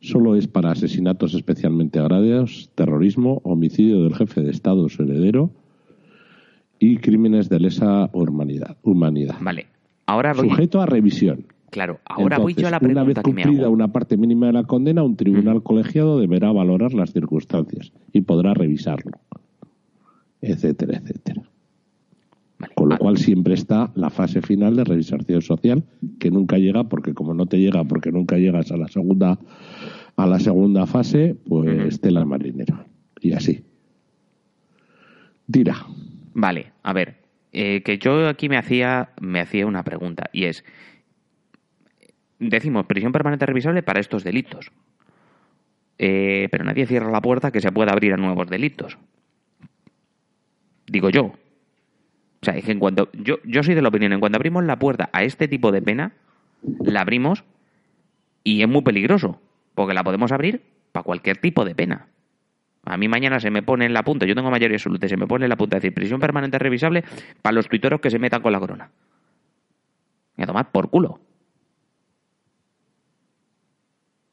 [0.00, 5.50] solo es para asesinatos especialmente graves, terrorismo, homicidio del jefe de Estado o su heredero
[6.78, 8.76] y crímenes de lesa humanidad.
[8.82, 9.36] humanidad.
[9.40, 9.66] Vale.
[10.06, 11.44] Ahora voy, Sujeto a revisión.
[11.70, 13.74] claro, ahora voy yo a la Entonces, una vez pregunta que me cumplida hago.
[13.74, 18.54] una parte mínima de la condena, un tribunal colegiado deberá valorar las circunstancias y podrá
[18.54, 19.12] revisarlo,
[20.40, 21.39] etcétera, etcétera.
[22.80, 25.84] Con lo cual siempre está la fase final de revisación social,
[26.18, 29.38] que nunca llega, porque como no te llega, porque nunca llegas a la segunda,
[30.16, 32.86] a la segunda fase, pues tela marinera.
[33.20, 33.62] Y así.
[35.52, 35.76] Tira.
[36.32, 37.16] Vale, a ver,
[37.52, 40.64] eh, que yo aquí me hacía, me hacía una pregunta y es,
[42.38, 44.72] decimos prisión permanente revisable para estos delitos,
[45.98, 48.96] Eh, pero nadie cierra la puerta que se pueda abrir a nuevos delitos.
[50.86, 51.34] Digo yo.
[52.42, 54.64] O sea, es que en cuanto, yo, yo soy de la opinión, en cuanto abrimos
[54.64, 56.12] la puerta a este tipo de pena,
[56.80, 57.44] la abrimos
[58.44, 59.40] y es muy peligroso,
[59.74, 62.06] porque la podemos abrir para cualquier tipo de pena.
[62.84, 65.26] A mí mañana se me pone en la punta, yo tengo mayoría absoluta, se me
[65.26, 67.04] pone en la punta, es decir, prisión permanente revisable
[67.42, 68.90] para los tuiteros que se metan con la corona.
[70.38, 71.20] Y a tomar por culo.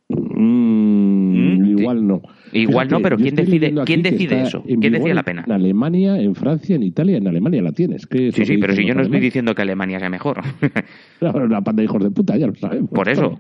[0.07, 2.21] Mm, Mm, igual no.
[2.61, 4.63] Igual no, pero ¿quién decide- quién que decide eso?
[4.63, 5.43] ¿Quién decide la pena?
[5.45, 8.05] En Alemania, en Francia, en Italia, en Alemania la tienes.
[8.07, 10.41] ¿Qué es Sí, que sí, pero si yo no estoy diciendo que Alemania sea mejor.
[11.21, 12.89] Una panda de hijos de puta, ya lo sabemos.
[12.89, 13.37] Por eso.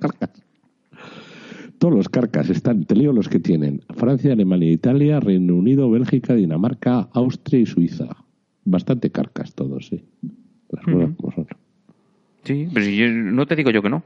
[1.79, 2.49] Todos los carcas.
[2.49, 3.81] Están, te leo los que tienen.
[3.95, 8.07] Francia, Alemania, Italia, Reino Unido, Bélgica, Dinamarca, Austria y Suiza.
[8.65, 10.03] Bastante carcas todos, sí.
[10.69, 11.47] Las cosas como son.
[12.43, 14.03] sí, pero si yo, no te digo yo que no.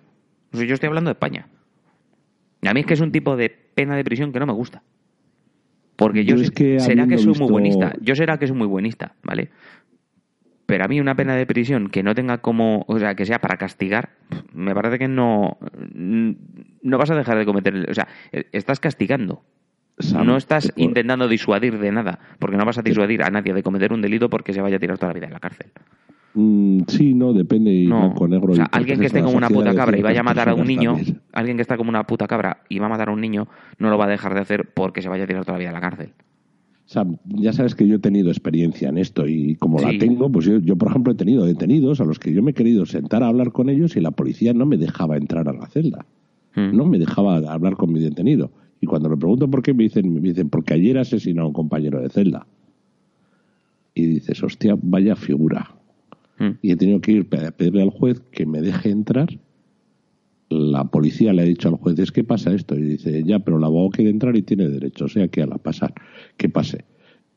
[0.54, 1.48] O sea, yo estoy hablando de España.
[2.64, 4.84] A mí es que es un tipo de pena de prisión que no me gusta.
[6.02, 7.94] Porque yo, Yo sé- es que será que soy visto- muy buenista.
[8.02, 9.50] Yo será que soy muy buenista, ¿vale?
[10.66, 13.40] Pero a mí una pena de prisión que no tenga como, o sea, que sea
[13.40, 14.10] para castigar,
[14.54, 15.58] me parece que no,
[15.94, 18.08] no vas a dejar de cometer, o sea,
[18.52, 19.44] estás castigando.
[20.00, 23.62] Sam, no estás intentando disuadir de nada, porque no vas a disuadir a nadie de
[23.62, 25.68] cometer un delito porque se vaya a tirar toda la vida en la cárcel.
[26.34, 27.74] Mm, sí, no, depende.
[27.74, 29.76] y No, blanco, negro, o sea, y porque alguien que es esté como una puta
[29.76, 31.22] cabra y vaya a matar a un niño, también.
[31.34, 33.48] alguien que está como una puta cabra y va a matar a un niño,
[33.80, 35.70] no lo va a dejar de hacer porque se vaya a tirar toda la vida
[35.70, 36.10] en la cárcel.
[36.86, 39.86] Sam, ya sabes que yo he tenido experiencia en esto y como Sí.
[39.86, 42.52] la tengo, pues yo, yo, por ejemplo, he tenido detenidos a los que yo me
[42.52, 45.54] he querido sentar a hablar con ellos y la policía no me dejaba entrar a
[45.54, 46.06] la celda.
[46.56, 46.76] Mm.
[46.76, 48.52] No me dejaba hablar con mi detenido.
[48.82, 51.54] Y cuando le pregunto por qué, me dicen, me dicen porque ayer asesinó a un
[51.54, 52.46] compañero de celda.
[53.94, 55.72] Y dices, hostia, vaya figura.
[56.44, 56.58] Mm.
[56.62, 59.28] Y he tenido que ir a pedirle al juez que me deje entrar.
[60.50, 62.76] La policía le ha dicho al juez, es que pasa esto.
[62.78, 65.46] Y dice, ya, pero el abogado quiere entrar y tiene derecho, o sea que a
[65.48, 65.94] la pasar,
[66.36, 66.84] que pase.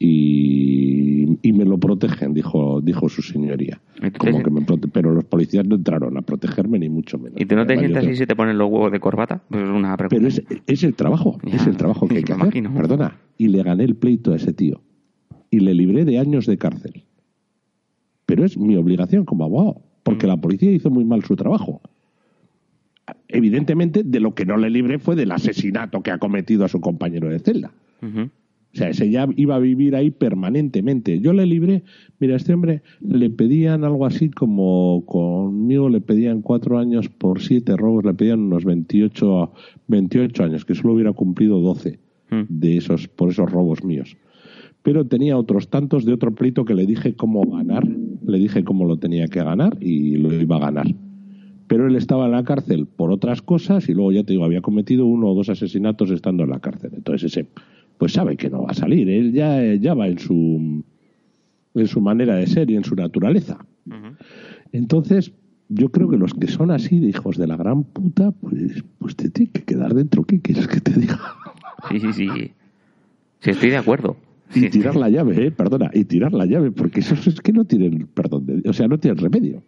[0.01, 3.81] Y, y me lo protegen, dijo, dijo su señoría.
[4.03, 7.40] Entonces- Como que me prote- pero los policías no entraron a protegerme ni mucho menos.
[7.40, 9.01] ¿Y tú no te Además, yo sientes creo- así si te ponen los huevos de
[9.01, 9.43] corbata?
[9.49, 10.17] Pues es una pregunta.
[10.17, 12.57] pero es, es el trabajo, Ya, es el trabajo que hay que me hacer.
[12.57, 12.75] imagino.
[12.75, 13.19] Perdona.
[13.38, 14.81] Y le gané el pleito a ese tío.
[15.51, 17.05] Y le libré de años de cárcel.
[18.26, 20.30] Pero es mi obligación como abogado, porque Mm.
[20.30, 21.80] la policía hizo muy mal su trabajo.
[23.28, 26.80] Evidentemente, de lo que no le libré fue del asesinato que ha cometido a su
[26.80, 27.72] compañero de celda.
[28.02, 31.20] O sea, ese ya iba a vivir ahí permanentemente.
[31.20, 31.84] Yo le libré,
[32.18, 37.40] mira, a este hombre le pedían algo así como conmigo le pedían cuatro años por
[37.40, 39.52] siete robos, le pedían unos 28,
[39.87, 41.98] 28 años, que solo hubiera cumplido 12
[42.30, 42.42] Mm.
[42.48, 44.16] de esos, por esos robos míos.
[44.85, 48.85] Pero tenía otros tantos de otro pleito que le dije cómo ganar, le dije cómo
[48.85, 50.87] lo tenía que ganar y lo iba a ganar.
[51.66, 54.61] Pero él estaba en la cárcel por otras cosas y luego, ya te digo, había
[54.61, 56.90] cometido uno o dos asesinatos estando en la cárcel.
[56.94, 57.47] Entonces ese,
[57.97, 59.09] pues sabe que no va a salir.
[59.09, 60.85] Él ya, ya va en su,
[61.75, 63.64] en su manera de ser y en su naturaleza.
[64.70, 65.33] Entonces,
[65.70, 69.16] yo creo que los que son así de hijos de la gran puta, pues, pues
[69.16, 70.25] te tiene que quedar dentro.
[70.25, 71.18] ¿Qué quieres que te diga?
[71.88, 72.29] Sí, sí, sí.
[73.40, 74.16] Sí, estoy de acuerdo.
[74.55, 75.51] Y tirar la llave, ¿eh?
[75.51, 78.87] Perdona, y tirar la llave, porque esos es que no tienen perdón, de- o sea,
[78.88, 79.62] no tienen remedio.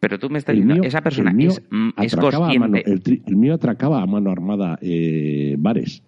[0.00, 1.58] Pero tú me estás El diciendo, mío- esa persona mío es,
[2.02, 2.90] es mano- consciente.
[2.90, 6.02] el, tri- el mío atracaba a mano armada eh, bares.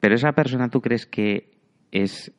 [0.00, 1.50] Pero esa persona tú crees que
[1.92, 2.32] es...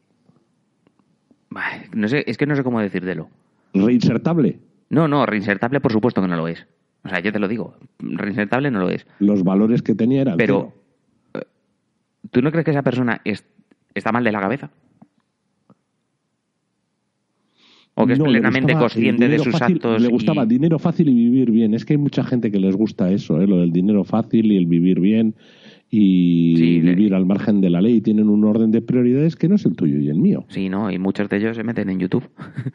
[1.94, 3.30] No sé, es que no sé cómo decírtelo.
[3.74, 4.60] Reinsertable.
[4.90, 6.66] No, no, reinsertable por supuesto que no lo es.
[7.04, 9.08] O sea, yo te lo digo, reinsertable no lo es.
[9.20, 10.74] Los valores que tenía eran Pero,
[11.34, 11.46] cero.
[11.46, 11.48] eh,
[12.32, 13.46] ¿tú no crees que esa persona es-
[13.98, 14.70] está mal de la cabeza?
[18.00, 20.02] O que es No, plenamente gustaba consciente de sus fácil, actos.
[20.02, 21.74] Le gustaba y- dinero fácil y vivir bien.
[21.74, 23.48] Es que hay mucha gente que les gusta eso, ¿eh?
[23.48, 25.34] lo del dinero fácil y el vivir bien
[25.90, 28.02] y Sí, le- vivir al margen de la ley.
[28.02, 30.46] Tienen un orden de prioridades que no es el tuyo y el mío.
[30.50, 30.92] Sí, ¿no?
[30.92, 32.30] Y muchos de ellos se meten en YouTube.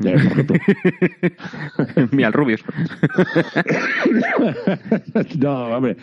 [2.12, 2.62] Mira, Rubius.
[5.38, 5.96] no, hombre,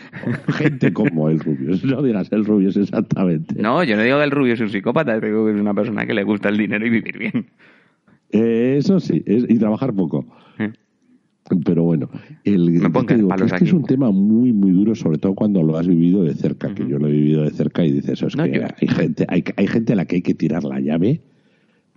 [0.49, 1.83] gente como el Rubius.
[1.83, 3.55] No digas el Rubius exactamente.
[3.61, 6.05] No, yo no digo que el Rubius es un psicópata, digo que es una persona
[6.05, 7.47] que le gusta el dinero y vivir bien.
[8.31, 10.25] Eh, eso sí, es- y trabajar poco.
[10.59, 10.71] Eh.
[11.65, 12.09] Pero bueno,
[12.43, 15.63] el, te digo palos es, que es un tema muy, muy duro, sobre todo cuando
[15.63, 18.27] lo has vivido de cerca, que yo lo he vivido de cerca y dices, eso
[18.27, 20.63] es No, que yo- hay, gente, hay, hay gente a la que hay que tirar
[20.63, 21.21] la llave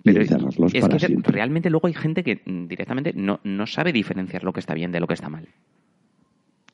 [0.04, 1.32] y Pero encerrarlos es para que siempre.
[1.32, 4.90] realmente luego hay gente que mm, directamente no, no sabe diferenciar lo que está bien
[4.92, 5.46] de lo que está mal.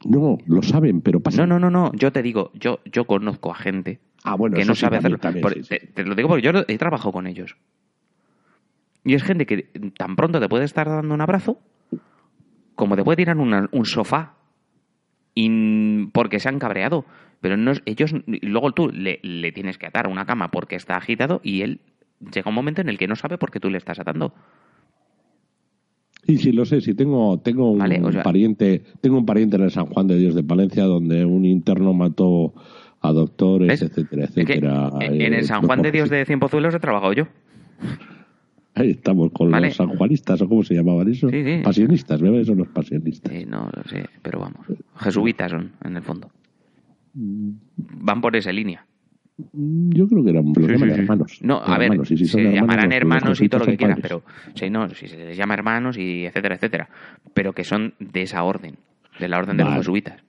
[0.04, 1.44] No, lo saben, pero pasa.
[1.44, 1.92] No, no, no, no.
[1.94, 5.18] Yo te digo, yo, yo conozco a gente Ah, bueno, que no sabe hacerlo.
[5.18, 5.68] también, Por- sí, sí.
[5.68, 7.56] Te, te lo digo porque yo he trabajado con ellos.
[9.04, 11.58] Y es gente que tan pronto te puede estar dando un abrazo
[12.74, 14.34] como te puede tirar una- un sofá
[15.34, 17.04] y, porque se han cabreado.
[17.40, 20.76] Pero no, ellos, y luego tú le, le tienes que atar a una cama porque
[20.76, 21.80] está agitado y él
[22.20, 24.34] llega un momento en el que no sabe por qué tú le estás atando.
[26.26, 29.56] Y sí, lo sé, sí, tengo, tengo un Vale, o sea- pariente, tengo un pariente
[29.56, 32.52] en el San Juan de Dios de Palencia donde un interno mató
[33.00, 33.82] a doctores, ¿Ves?
[33.82, 34.90] etcétera, Es que etcétera.
[35.00, 36.14] en Eh, el San Juan de Dios sí.
[36.16, 37.28] de Cien Pozuelos he trabajado yo.
[38.74, 39.68] Ahí estamos con Vale.
[39.68, 41.28] los sanjuanistas, o cómo se llamaban eso.
[41.30, 41.60] Sí, sí.
[41.64, 42.44] Pasionistas, ¿verdad?
[42.44, 43.32] Son los pasionistas.
[43.32, 44.66] Eh, no lo sé, pero vamos.
[44.96, 46.30] Jesuitas son, en el fondo.
[47.14, 48.84] Van por esa línea.
[49.52, 51.38] Mm, Yo creo que eran, Sí, sí, hermanos.
[51.42, 53.76] No, a ver, Hermanos, y si son se hermanos, llamarán hermanos y todo lo que
[53.76, 54.22] quieran, pero
[54.54, 56.88] sí, no, si se les llama hermanos y etcétera, etcétera,
[57.34, 58.76] pero que son de esa orden,
[59.20, 60.22] de la orden de los jesuitas.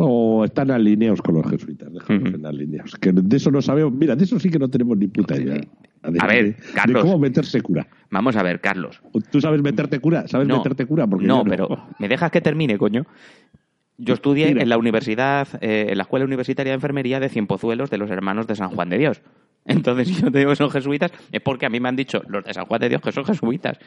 [0.00, 2.36] O están alineados con los jesuitas, dejamos Ujú.
[2.36, 2.94] en alineados.
[2.96, 5.54] Que de eso no sabemos, mira, de eso sí que no tenemos ni puta idea.
[5.56, 7.02] De, A ver, Carlos.
[7.02, 7.88] De cómo meterse cura.
[8.10, 9.02] Vamos a ver, Carlos.
[9.32, 10.28] ¿Tú sabes meterte cura?
[10.28, 11.08] ¿Sabes No, meterte cura?
[11.08, 13.04] Porque no, pero ¿me dejas que termine, coño?
[13.98, 17.98] Yo estudié en la universidad, eh, en la Escuela Universitaria de Enfermería de Cienpozuelos de
[17.98, 19.22] los Hermanos de San Juan de Dios.
[19.64, 22.22] Entonces, si yo te digo que son jesuitas, es porque a mí me han dicho
[22.28, 23.78] los de San Juan de Dios que son jesuitas.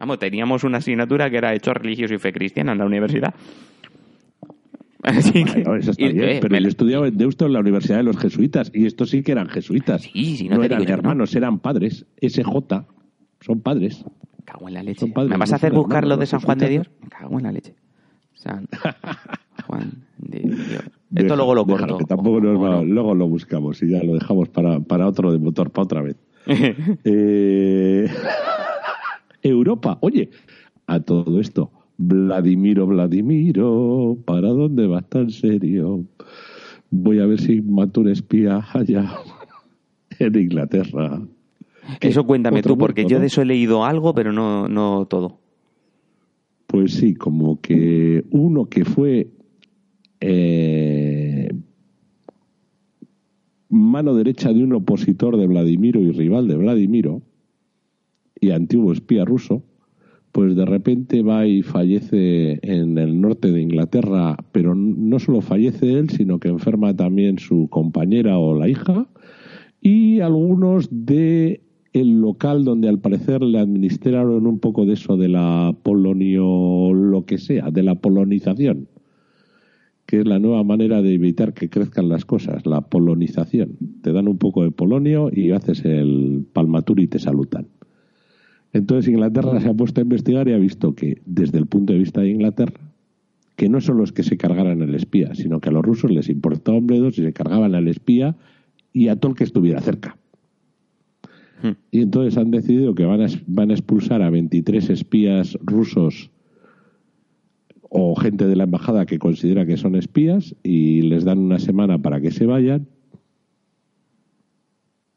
[0.00, 3.34] Vamos, teníamos una asignatura que era Hechos Religiosos y Fe Cristiana en la universidad.
[5.02, 7.60] Así que, Bueno, eso está bien, eh, pero me yo estudiado en Deusto en la
[7.60, 10.02] Universidad de los Jesuitas y estos sí que eran jesuitas.
[10.02, 10.94] Sí, no te eran no.
[10.94, 12.06] hermanos, eran padres.
[12.20, 12.44] SJ,
[13.40, 14.04] son padres.
[14.44, 15.06] Cago en la leche.
[15.06, 16.90] ¿Me vas a hacer buscar lo de San Juan de Dios?
[17.00, 17.74] Me cago en la leche.
[18.42, 18.66] San
[19.66, 20.82] Juan de Dios.
[21.14, 21.98] Esto luego lo déjalo, corto.
[21.98, 22.84] que tampoco nos ¿o va- no?
[22.84, 26.16] luego lo buscamos y ya lo dejamos para, para otro de motor, para otra vez.
[27.04, 28.08] Eh,
[29.42, 30.30] Europa, oye,
[30.86, 36.04] a todo esto, Vladimiro, Vladimiro, ¿para dónde vas tan serio?
[36.90, 39.10] Voy a ver si mato un espía allá
[40.18, 41.20] en Inglaterra.
[42.00, 45.38] Eso cuéntame tú, porque muerto, yo de eso he leído algo, pero no, no todo.
[46.72, 49.28] Pues sí, como que uno que fue
[50.20, 51.50] eh,
[53.68, 57.20] mano derecha de un opositor de Vladimiro y rival de Vladimiro
[58.40, 59.62] y antiguo espía ruso,
[60.32, 65.92] pues de repente va y fallece en el norte de Inglaterra, pero no solo fallece
[65.92, 69.06] él, sino que enferma también su compañera o la hija
[69.82, 71.60] y algunos de
[71.92, 77.24] el local donde al parecer le administraron un poco de eso de la polonio lo
[77.26, 78.88] que sea, de la polonización,
[80.06, 83.76] que es la nueva manera de evitar que crezcan las cosas, la polonización.
[84.02, 87.68] Te dan un poco de polonio y haces el palmatur y te saludan.
[88.72, 91.98] Entonces Inglaterra se ha puesto a investigar y ha visto que desde el punto de
[91.98, 92.80] vista de Inglaterra,
[93.54, 96.30] que no son los que se cargaran el espía, sino que a los rusos les
[96.30, 98.34] importaba un bledo si se cargaban al espía
[98.94, 100.16] y a todo el que estuviera cerca.
[101.62, 101.76] Hmm.
[101.90, 106.30] Y entonces han decidido que van a, van a expulsar a 23 espías rusos
[107.94, 111.98] o gente de la embajada que considera que son espías y les dan una semana
[111.98, 112.88] para que se vayan.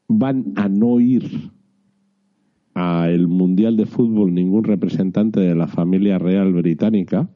[0.08, 1.50] Van a no ir
[2.74, 7.30] al Mundial de Fútbol ningún representante de la familia real británica.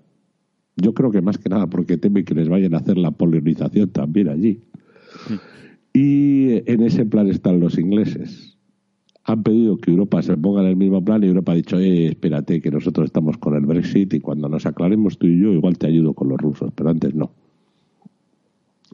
[0.76, 3.88] Yo creo que más que nada porque temen que les vayan a hacer la polinización
[3.88, 4.60] también allí.
[5.94, 8.58] Y en ese plan están los ingleses.
[9.30, 12.06] Han pedido que Europa se ponga en el mismo plan y Europa ha dicho, eh,
[12.06, 15.78] espérate, que nosotros estamos con el Brexit y cuando nos aclaremos tú y yo, igual
[15.78, 17.30] te ayudo con los rusos, pero antes no.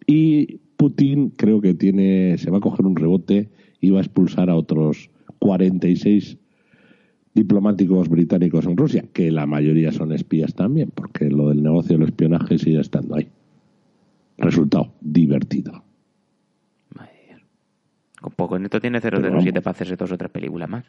[0.06, 3.48] Y Putin creo que tiene, se va a coger un rebote
[3.80, 5.08] y va a expulsar a otros
[5.38, 6.36] 46
[7.32, 12.08] diplomáticos británicos en Rusia, que la mayoría son espías también, porque lo del negocio del
[12.08, 13.28] espionaje sigue estando ahí.
[14.36, 15.85] Resultado, divertido.
[18.34, 19.62] Poco en esto tiene Pero 007 vamos.
[19.62, 20.84] para hacerse dos o tres películas más.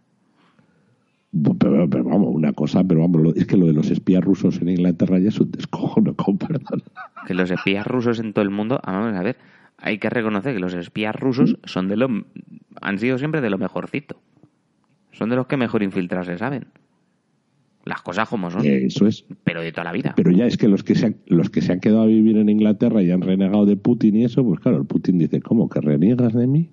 [1.60, 4.62] Pero, pero, vamos, una cosa, pero vamos, lo- es que lo de los espías rusos
[4.62, 6.82] en Inglaterra ya es un descojono, con perdón.
[7.28, 9.36] Que los espías rusos en todo el mundo, ah, vamos a ver,
[9.78, 12.08] hay que reconocer que los espías rusos son de lo,
[12.82, 14.20] han sido siempre de lo mejorcito.
[15.12, 16.66] Son de los que mejor infiltrarse saben.
[17.86, 19.26] Las cosas como son, Eso es.
[19.44, 20.14] pero de toda la vida.
[20.16, 22.38] Pero ya es que los que se han, los que se han quedado a vivir
[22.38, 25.70] en Inglaterra y han renegado de Putin y eso, pues claro, el Putin dice, ¿cómo
[25.70, 26.70] que reniegas de mí?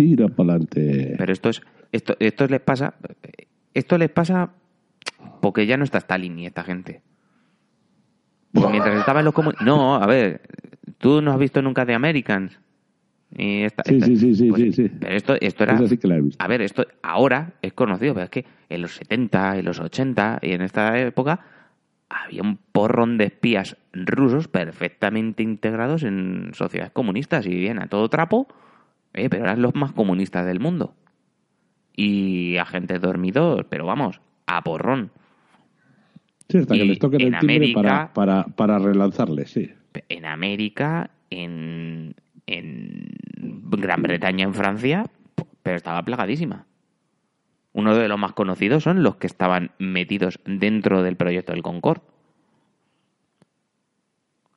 [0.00, 1.14] Tira para adelante.
[1.18, 1.60] Pero esto es,
[1.92, 2.94] esto, esto les pasa,
[3.74, 4.50] esto les pasa
[5.42, 7.02] porque ya no está Stalin ni esta gente.
[8.52, 10.40] Mientras estaban los comunistas, no, a ver,
[10.96, 12.58] tú no has visto nunca The Americans.
[13.36, 14.88] Y esta- Sí, esta- sí, sí, sí, pues, sí, sí.
[14.98, 16.42] Pero esto, esto era, Esa sí que la he visto.
[16.42, 20.38] a ver, esto ahora es conocido, pero es que en los 70, en los 80
[20.40, 21.40] y en esta época
[22.08, 28.08] había un porrón de espías rusos perfectamente integrados en sociedades comunistas y vivían a todo
[28.08, 28.48] trapo,
[29.14, 30.94] eh, pero eran los más comunistas del mundo.
[31.96, 35.10] Y agentes dormidos, pero vamos, a porrón.
[36.48, 39.70] Sí, hasta que les toquen en el timbre América- para, para, para relanzarles, sí.
[40.08, 42.14] En América, en,
[42.46, 45.04] en Gran Bretaña, en Francia,
[45.62, 46.66] pero estaba plagadísima.
[47.72, 52.02] Uno de los más conocidos son los que estaban metidos dentro del proyecto del Concorde.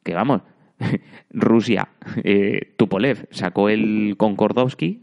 [0.03, 0.41] Que vamos,
[1.32, 1.89] Rusia,
[2.24, 5.01] eh, Tupolev sacó el Concordovsky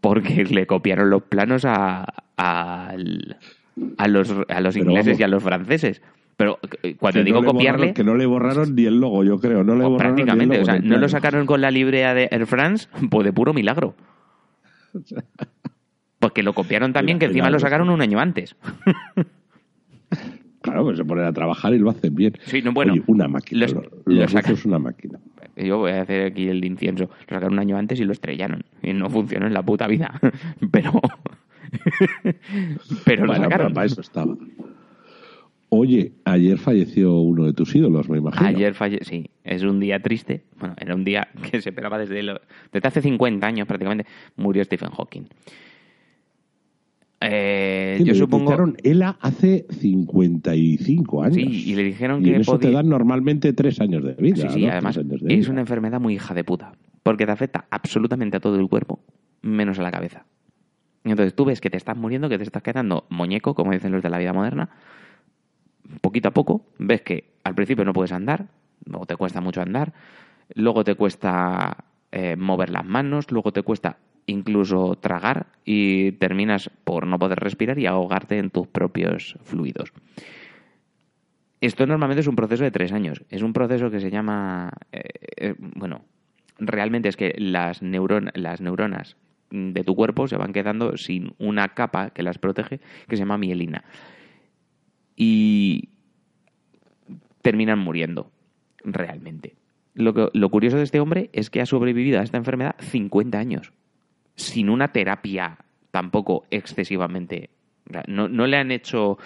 [0.00, 2.04] porque le copiaron los planos a,
[2.36, 5.20] a los, a los ingleses vamos.
[5.20, 6.02] y a los franceses.
[6.36, 9.24] Pero eh, cuando digo no le copiarle, borraron- que no le borraron ni el logo,
[9.24, 9.64] yo creo.
[9.64, 11.70] No le pues borraron ni el prácticamente, logo o sea, no lo sacaron con la
[11.72, 13.96] librea de Air France, pues de puro milagro.
[16.20, 18.56] Porque lo copiaron también, que encima lo sacaron un año antes.
[20.70, 22.34] Claro, pues se ponen a trabajar y lo hacen bien.
[22.44, 23.60] Sí, no, bueno, Oye, una máquina.
[23.62, 24.50] los- Los, lo los sacan.
[24.52, 25.18] rusos una máquina.
[25.56, 27.04] Yo voy a hacer aquí el incienso.
[27.04, 28.62] Lo sacaron un año antes y lo estrellaron.
[28.82, 30.20] Y no funcionó en la puta vida.
[30.70, 30.92] Pero.
[33.04, 33.72] Pero lo Bueno, sacaron.
[33.74, 34.36] para eso estaba.
[35.70, 38.46] Oye, ayer falleció uno de tus ídolos, me imagino.
[38.46, 39.00] Ayer falle...
[39.02, 40.44] Sí, es un día triste.
[40.58, 42.40] Bueno, era un día que se esperaba desde, lo-
[42.72, 44.06] desde hace 50 años prácticamente.
[44.36, 45.24] Murió Stephen Hawking.
[47.20, 48.54] Eh, yo le supongo.
[48.84, 51.34] ELA hace 55 años.
[51.34, 54.14] Sí, y le dijeron Y que en eso podía- te dan normalmente tres años de
[54.14, 54.48] vida.
[54.50, 56.72] Sí, además Tres años de es una enfermedad muy hija de puta.
[57.02, 59.00] Porque te afecta absolutamente a todo el cuerpo,
[59.42, 60.26] menos a la cabeza.
[61.04, 64.02] Entonces tú ves que te estás muriendo, que te estás quedando muñeco, como dicen los
[64.02, 64.68] de la vida moderna,
[66.00, 68.46] poquito a poco, ves que al principio no puedes andar,
[68.84, 69.92] luego te cuesta mucho andar,
[70.54, 73.96] luego te cuesta eh, mover las manos, luego te cuesta
[74.28, 79.92] incluso tragar y terminas por no poder respirar y ahogarte en tus propios fluidos.
[81.60, 83.24] Esto normalmente es un proceso de tres años.
[83.30, 85.02] Es un proceso que se llama, eh,
[85.36, 86.04] eh, bueno,
[86.58, 89.16] realmente es que las, las neuronas
[89.50, 93.38] de tu cuerpo se van quedando sin una capa que las protege, que se llama
[93.38, 93.82] mielina.
[95.16, 95.88] Y
[97.42, 98.30] terminan muriendo,
[98.84, 99.56] realmente.
[99.94, 103.38] Lo, que- lo curioso de este hombre es que ha sobrevivido a esta enfermedad 50
[103.38, 103.72] años,
[104.38, 105.58] sin una terapia
[105.90, 107.50] tampoco excesivamente...
[108.06, 109.18] No, no le han hecho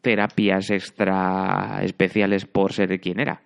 [0.00, 3.42] terapias extra especiales por ser quien era.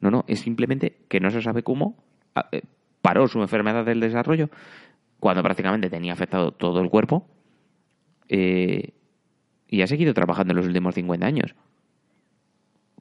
[0.00, 1.96] No, no, es simplemente que no se sabe cómo
[2.34, 2.62] ah, eh,
[3.02, 4.50] paró su enfermedad del desarrollo
[5.20, 7.28] cuando prácticamente tenía afectado todo el cuerpo
[8.28, 8.94] eh,
[9.68, 11.54] y ha seguido trabajando en los últimos 50 años.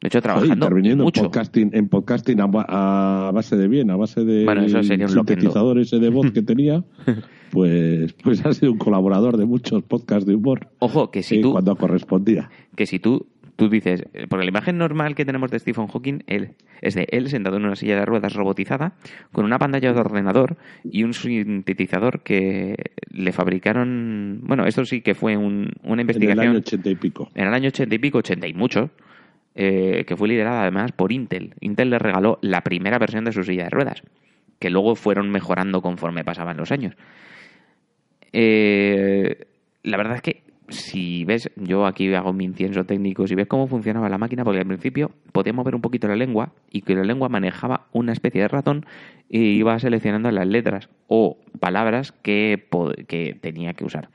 [0.02, 1.22] De hecho, Oye, trabajando interviniendo mucho.
[1.22, 5.06] en podcasting, en podcasting a, a base de bien, a base de Bueno, eso sería
[5.06, 5.42] un loquendo.
[5.42, 6.84] sintetizador ese de voz que tenía,
[7.52, 11.42] pues, pues ha sido un colaborador de muchos podcasts de humor Ojo, que si eh,
[11.42, 12.50] tú, cuando correspondía.
[12.76, 13.28] que si tú,
[13.58, 17.08] tú dices, eh, porque la imagen normal que tenemos de Stephen Hawking él, es de
[17.12, 18.96] él sentado en una silla de ruedas robotizada,
[19.32, 22.76] con una pantalla de ordenador y un sintetizador que
[23.12, 26.96] le fabricaron, bueno, esto sí que fue un- una En el investigación año ochenta y
[26.96, 27.30] pico.
[27.36, 28.90] en el año 80 y pico, 80 y mucho,
[29.56, 31.56] eh, que fue liderada además por Intel.
[31.60, 34.04] Intel le regaló la primera versión de su silla de ruedas,
[34.60, 36.96] que luego fueron mejorando conforme pasaban los años.
[38.34, 39.48] Eh,
[39.84, 43.68] la verdad es que si ves, yo aquí hago mi incienso técnico, si ves cómo
[43.68, 47.04] funcionaba la máquina, porque al principio podía mover un poquito la lengua y que la
[47.04, 48.86] lengua manejaba una especie de ratón
[49.28, 54.10] y iba seleccionando las letras o palabras que tenía que usar.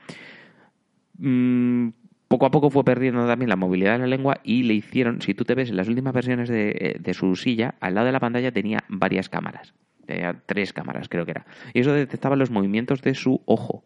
[1.19, 1.89] Mm,
[2.27, 5.33] poco a poco fue perdiendo también la movilidad de la lengua y le hicieron, si
[5.33, 8.19] tú te ves en las últimas versiones de, de su silla, al lado de la
[8.19, 9.73] pantalla tenía varias cámaras.
[10.05, 11.45] Tenía tres cámaras, creo que era.
[11.73, 13.83] Y eso detectaba los movimientos de su ojo.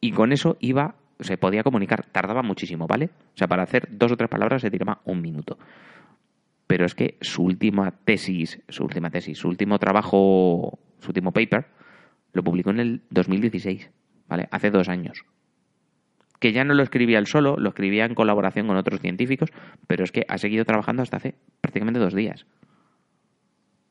[0.00, 2.04] Y con eso iba, se podía comunicar.
[2.06, 3.06] Tardaba muchísimo, ¿vale?
[3.06, 5.58] O sea, para hacer dos o tres palabras se tiraba un minuto.
[6.66, 11.66] Pero es que su última tesis, su última tesis, su último trabajo, su último paper,
[12.32, 13.90] lo publicó en el 2016,
[14.26, 14.48] ¿vale?
[14.50, 15.24] Hace dos años.
[16.42, 19.50] Que ya no lo escribía él solo, lo escribía en colaboración con otros científicos,
[19.86, 22.46] pero es que ha seguido trabajando hasta hace prácticamente dos días.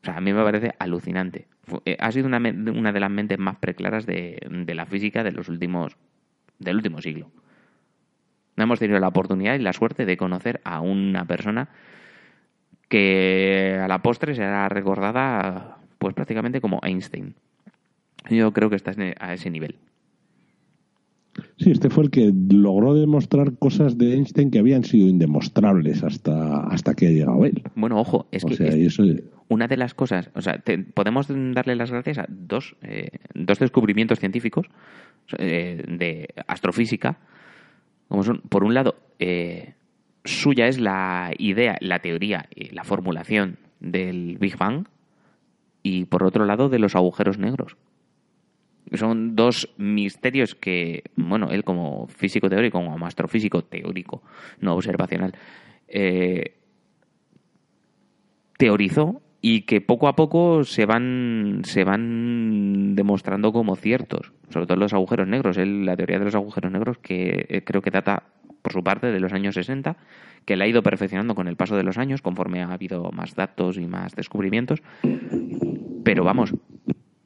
[0.02, 1.48] O sea, a mí me parece alucinante.
[1.86, 5.32] Eh, ha sido una, una de las mentes más preclaras de, de, la física de
[5.32, 5.96] los últimos,
[6.58, 7.30] del último siglo.
[8.56, 11.70] No hemos tenido la oportunidad y la suerte de conocer a una persona
[12.90, 17.34] que a la postre será recordada pues prácticamente como Einstein.
[18.28, 19.78] Yo creo que está a ese nivel.
[21.62, 26.66] Sí, este fue el que logró demostrar cosas de Einstein que habían sido indemostrables hasta,
[26.66, 27.62] hasta que ha llegado él.
[27.76, 30.60] Bueno, ojo, es que una de las cosas, o sea,
[30.92, 34.66] podemos darle las gracias a dos, eh, dos descubrimientos científicos
[35.38, 37.20] eh, de astrofísica,
[38.08, 39.74] como son, por un lado, eh,
[40.24, 44.86] suya es la idea, la teoría, la formulación del Big Bang,
[45.84, 47.76] y por otro lado, de los agujeros negros.
[48.94, 54.22] Son dos misterios que, bueno, él como físico teórico, como astrofísico teórico,
[54.60, 55.34] no observacional,
[55.88, 56.56] eh,
[58.58, 64.76] teorizó y que poco a poco se van, se van demostrando como ciertos, sobre todo
[64.76, 65.56] los agujeros negros.
[65.56, 68.22] La teoría de los agujeros negros, que eh, creo que data
[68.62, 69.96] por su parte de los años 60,
[70.44, 73.34] que la ha ido perfeccionando con el paso de los años, conforme ha habido más
[73.34, 74.80] datos y más descubrimientos.
[76.04, 76.54] Pero vamos,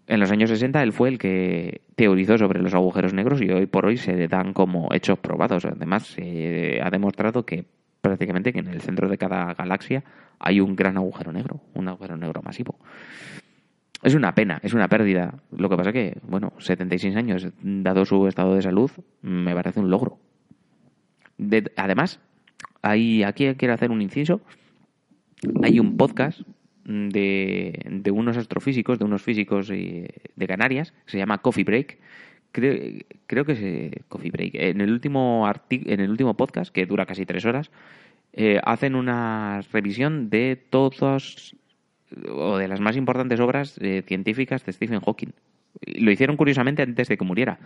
[0.07, 3.67] en los años 60 él fue el que teorizó sobre los agujeros negros y hoy
[3.67, 5.65] por hoy se dan como hechos probados.
[5.65, 7.65] Además, se ha demostrado que
[8.01, 10.05] prácticamente que en el centro de cada galaxia
[10.39, 12.79] hay un gran agujero negro, un agujero negro masivo.
[14.03, 15.35] Es una pena, es una pérdida.
[15.51, 18.91] Lo que pasa que, bueno, 76 años, dado su estado de salud,
[19.23, 20.19] me parece un logro.
[21.77, 22.21] además,
[22.83, 24.41] hay, aquí quiero hacer un inciso.
[25.63, 26.43] Hay un podcast
[26.87, 31.99] de, unos astrofísicos, de unos físicos eh, de Canarias, se llama Coffee Break.
[32.53, 34.55] Creo, creo que es eh, Coffee Break.
[34.55, 37.71] En el último en el último podcast, que dura casi tres horas,
[38.33, 41.57] eh, hacen una revisión de todos
[42.31, 45.33] o de las más importantes obras científicas de Stephen Hawking.
[45.99, 47.59] Lo hicieron curiosamente antes de que muriera,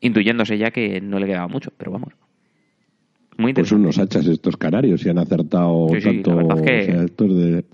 [0.00, 2.14] intuyéndose ya que no le quedaba mucho, pero vamos.
[3.36, 6.36] Muy pues unos hachas estos canarios y han acertado tanto
[7.34, 7.64] de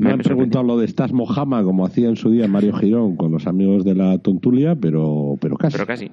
[0.00, 3.30] me han preguntado lo de Stas Mojama, como hacía en su día Mario Girón con
[3.30, 5.72] los amigos de la Tontulia, pero, pero casi.
[5.72, 6.10] Pero casi.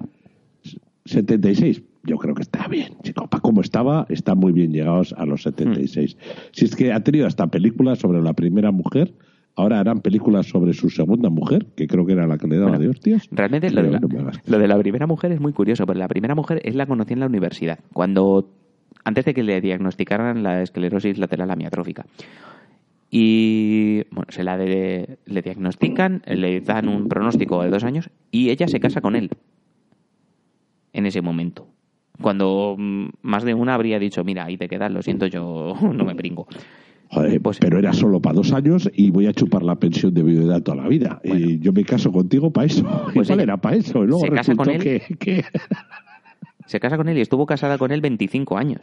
[1.06, 1.82] 76.
[2.04, 3.26] Yo creo que está bien, chico.
[3.28, 6.16] Para cómo estaba, está muy bien llegados a los 76.
[6.16, 6.20] Hmm.
[6.52, 9.14] Si es que ha tenido hasta películas sobre la primera mujer,
[9.56, 12.78] ahora harán películas sobre su segunda mujer, que creo que era la que le daba
[12.78, 13.26] de hostias.
[13.30, 16.34] Realmente lo de, la, lo de, la, primera mujer es muy curioso, porque la primera
[16.34, 18.50] mujer es la conocí en la universidad, cuando
[19.04, 22.04] antes de que le diagnosticaran la esclerosis lateral amiotrófica.
[23.10, 28.68] Y bueno, se la le diagnostican, le dan un pronóstico de dos años y ella
[28.68, 29.30] se casa con él
[30.92, 31.68] en ese momento.
[32.20, 36.04] Cuando mm, más de una habría dicho, mira, ahí te quedas, lo siento, yo no
[36.04, 36.46] me brinco.
[37.10, 40.22] Joder, pues, pero era solo para dos años y voy a chupar la pensión de
[40.22, 41.20] viudedad toda la vida.
[41.24, 42.84] y yo me caso contigo para eso.
[43.14, 44.04] Pues Igual era para eso.
[44.04, 44.82] Y luego se casa con él.
[45.18, 45.44] Que,
[46.66, 48.82] Se casa con él y estuvo casada con él 25 años.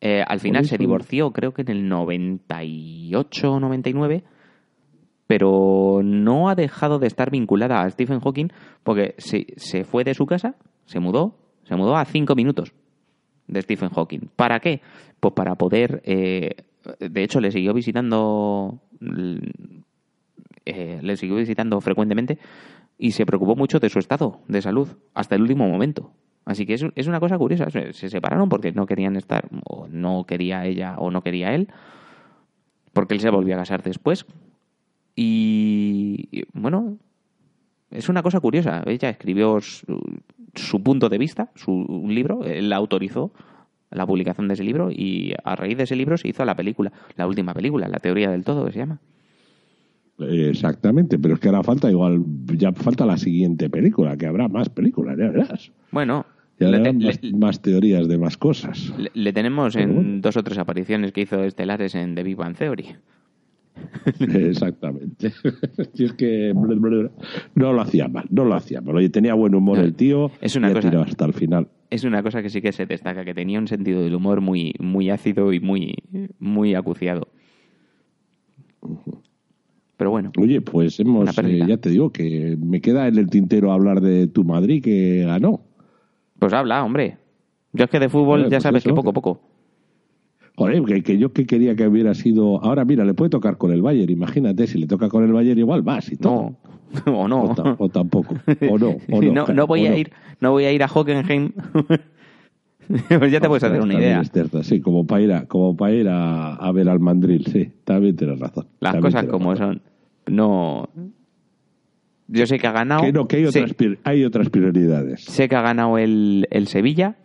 [0.00, 4.22] Eh, al final se divorció, creo que en el 98 o 99,
[5.26, 8.48] pero no ha dejado de estar vinculada a Stephen Hawking
[8.84, 10.54] porque se, se fue de su casa,
[10.86, 12.72] se mudó, se mudó a cinco minutos
[13.48, 14.30] de Stephen Hawking.
[14.36, 14.80] ¿Para qué?
[15.18, 16.54] Pues para poder, eh,
[17.00, 18.80] de hecho le siguió visitando,
[20.64, 22.38] eh, le siguió visitando frecuentemente
[22.98, 26.12] y se preocupó mucho de su estado de salud hasta el último momento.
[26.48, 27.68] Así que es, es una cosa curiosa.
[27.70, 31.68] Se, separaron porque no querían estar, o no quería ella, o no quería él,
[32.94, 34.24] porque él se volvió a casar después.
[35.14, 36.96] Y, bueno,
[37.90, 38.82] es una cosa curiosa.
[38.86, 43.30] Ella escribió su, punto de vista, su, un libro, él la autorizó
[43.90, 46.92] la publicación de ese libro y a raíz de ese libro se hizo la película,
[47.16, 49.00] la última película, La teoría del todo, que se llama.
[50.18, 52.24] Exactamente, pero es que ahora falta igual,
[52.56, 55.70] ya falta la siguiente película, que habrá más películas, ya verás.
[55.90, 56.24] Bueno,
[57.34, 58.92] más, teorías de más cosas.
[59.14, 62.96] Le, tenemos en dos o tres apariciones que hizo estelares en The Big Bang Theory.
[64.20, 65.32] Exactamente.
[65.94, 66.52] si es que
[67.54, 68.96] no lo hacía mal, no lo hacía mal.
[68.96, 71.68] Oye, tenía buen humor el tío es una cosa, hasta el final.
[71.90, 74.74] Es una cosa que sí que se destaca, que tenía un sentido del humor muy,
[74.78, 75.94] muy ácido y muy,
[76.38, 77.28] muy acuciado.
[79.96, 80.32] Pero bueno.
[80.38, 84.28] Oye, pues hemos, eh, ya te digo que me queda en el tintero hablar de
[84.28, 85.62] tu Madrid que ganó.
[86.38, 87.18] Pues habla, hombre.
[87.72, 89.40] Yo es que de fútbol ya pues sabes que poco a poco.
[90.56, 92.62] Joder, que, que, yo que quería que hubiera sido.
[92.64, 94.10] Ahora, mira, le puede tocar con el Bayern.
[94.10, 96.56] Imagínate, si le toca con el Bayern, igual vas y todo.
[97.06, 97.54] No, o no.
[97.78, 98.34] O, tampoco.
[98.68, 98.96] O no.
[99.08, 100.10] no, no, voy a ir,
[100.40, 101.52] no voy a ir a Hockenheim.
[103.18, 104.22] pues ya te puedes hacer una idea.
[104.62, 108.16] sí, como para ir, a, como para ir a, a ver al mandril, sí, también
[108.16, 108.66] tienes razón.
[108.80, 109.82] Las también cosas como razón.
[110.26, 110.34] son.
[110.34, 110.88] No.
[112.28, 113.02] Yo sé que ha ganado.
[113.02, 115.24] Que no, que hay sé- otras, pri- hay otras prioridades.
[115.24, 117.16] sé que ha ganado el, el Sevilla,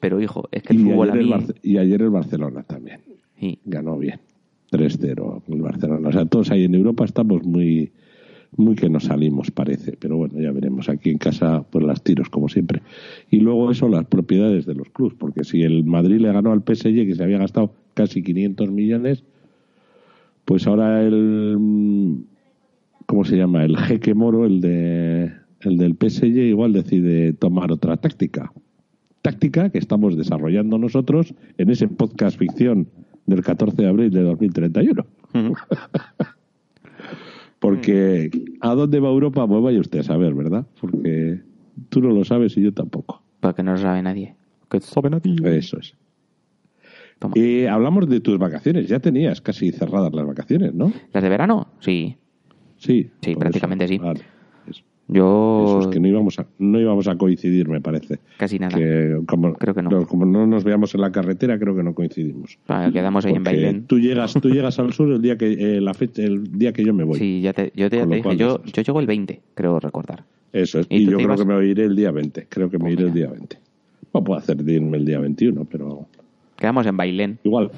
[0.00, 1.32] pero hijo, es que el Y fútbol a ayer, el mí.
[1.32, 3.00] Barce- y ayer el Barcelona también.
[3.40, 3.58] Sí.
[3.64, 4.20] ganó bien.
[4.70, 6.08] 3-0 el Barcelona.
[6.08, 7.92] O sea, todos ahí en Europa estamos muy
[8.56, 9.96] muy que nos salimos, parece.
[9.98, 10.88] Pero bueno, ya veremos.
[10.88, 12.82] Aquí en casa, pues las tiros, como siempre.
[13.30, 15.14] Y luego eso, las propiedades de los clubes.
[15.18, 19.24] Porque si el Madrid le ganó al PSG, que se había gastado casi 500 millones,
[20.44, 21.56] pues ahora el...
[23.06, 23.64] ¿Cómo se llama?
[23.64, 28.52] El jeque moro, el, de, el del PSG, igual decide tomar otra táctica
[29.24, 32.88] táctica que estamos desarrollando nosotros en ese podcast ficción
[33.24, 35.06] del 14 de abril de 2031.
[35.32, 35.54] Ujú.
[37.58, 38.30] Porque
[38.60, 39.48] ¿a dónde va Europa?
[39.48, 40.66] Pues vaya usted a saber, ¿verdad?
[40.78, 41.40] Porque
[41.88, 43.22] tú no lo sabes y yo tampoco.
[43.40, 44.36] Porque no lo sabe nadie.
[44.68, 45.34] Que sabe nadie.
[45.56, 45.94] Eso es.
[47.18, 47.32] Toma.
[47.38, 48.88] Eh, hablamos de tus vacaciones.
[48.88, 50.92] Ya tenías casi cerradas las vacaciones, ¿no?
[51.14, 51.68] ¿Las de verano?
[51.80, 52.18] Sí.
[52.84, 53.10] Sí.
[53.22, 53.98] Sí, prácticamente sí.
[53.98, 54.20] Vale.
[54.68, 55.64] Eso, Yo.
[55.80, 58.18] eso es que no íbamos, a, no íbamos a coincidir, me parece.
[58.38, 58.76] Casi nada.
[58.76, 60.06] Que como, Creo que no.
[60.06, 62.58] Como no nos veamos en la carretera, creo que no coincidimos.
[62.68, 63.86] Ah, quedamos ahí en Porque Bailén.
[63.86, 66.84] Tú llegas, tú llegas al sur el día que eh, la fecha, el día que
[66.84, 67.18] yo me voy.
[67.18, 70.24] Sí, ya te, yo te, Con te dije, yo, yo llego el 20, creo recordar.
[70.52, 70.86] Eso es.
[70.88, 71.40] ¿Y Y, yo creo ibas?
[71.40, 72.46] que me iré el día 20.
[72.48, 73.26] Creo que me Pues iré el mira.
[73.28, 73.58] día 20.
[74.14, 76.06] No puedo hacer de irme el día 21, pero
[76.56, 77.38] Quedamos en Bailén.
[77.42, 77.70] igual.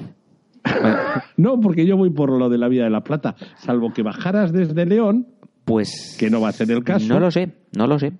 [1.37, 3.35] no, porque yo voy por lo de la Vía de la Plata.
[3.57, 5.27] Salvo que bajaras desde León,
[5.65, 6.15] Pues.
[6.19, 7.07] que no va a ser el caso.
[7.07, 8.13] No lo sé, no lo sé.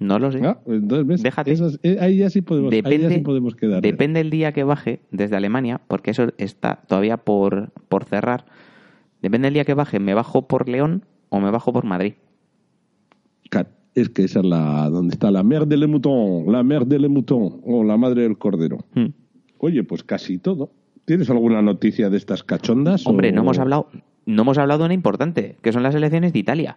[0.00, 0.40] No lo sé.
[0.44, 1.22] Ah, entonces, ¿ves?
[1.24, 1.50] Déjate.
[1.50, 3.82] Esas- eh, ahí ya sí podemos, ahí ya Depende, sí podemos quedar.
[3.82, 8.44] depende el día que baje desde Alemania, porque eso está todavía por, por cerrar.
[9.22, 12.14] Depende el día que baje, ¿me bajo por León o me bajo por Madrid?
[13.94, 17.00] Es que esa es la donde está la mer de le mouton, la mer de
[17.00, 18.78] le mouton, o la madre del cordero.
[18.94, 19.06] Hmm.
[19.58, 20.70] Oye, pues casi todo.
[21.08, 23.06] ¿Tienes alguna noticia de estas cachondas?
[23.06, 23.88] Hombre, o- no hemos hablado,
[24.26, 26.76] no hemos hablado de una importante, que son las elecciones de Italia.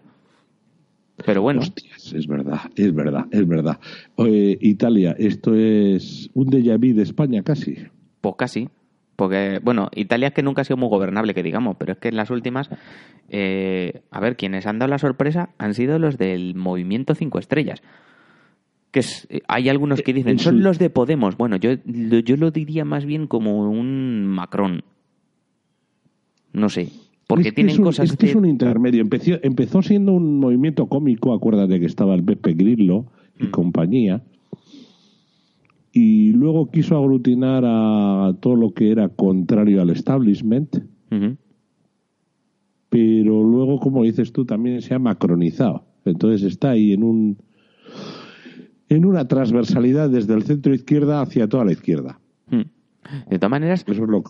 [1.25, 3.77] Pero bueno, Hostias, es verdad, es verdad, es verdad.
[4.17, 7.75] Italia, esto es un déjà vu de España casi.
[8.21, 8.69] pues casi.
[9.17, 12.07] Porque, bueno, Italia es que nunca ha sido muy gobernable, que digamos, pero es que
[12.07, 12.69] en las últimas,
[13.29, 17.83] eh, a ver, quienes han dado la sorpresa han sido los del movimiento Cinco Estrellas.
[18.91, 21.37] Que es, eh, hay algunos que dicen, en son los de Podemos.
[21.37, 24.83] Bueno, yo, lo- yo lo diría más bien como un Macron.
[26.53, 26.89] No sé.
[27.27, 29.01] Porque tienen es un, cosas es que es un intermedio.
[29.01, 33.05] Empezó, empezó siendo un movimiento cómico, acuérdate que estaba el Pepe Grillo
[33.39, 33.51] y Mm.
[33.51, 34.21] compañía.
[35.93, 40.77] Y luego quiso aglutinar a todo lo que era contrario al establishment.
[42.89, 45.85] Pero luego, como dices tú, también se ha macronizado.
[46.03, 47.37] Entonces está ahí en un
[48.95, 52.19] en una transversalidad desde el centro izquierda hacia toda la izquierda.
[52.49, 52.61] Mm.
[53.29, 54.23] De todas maneras, Eso es lo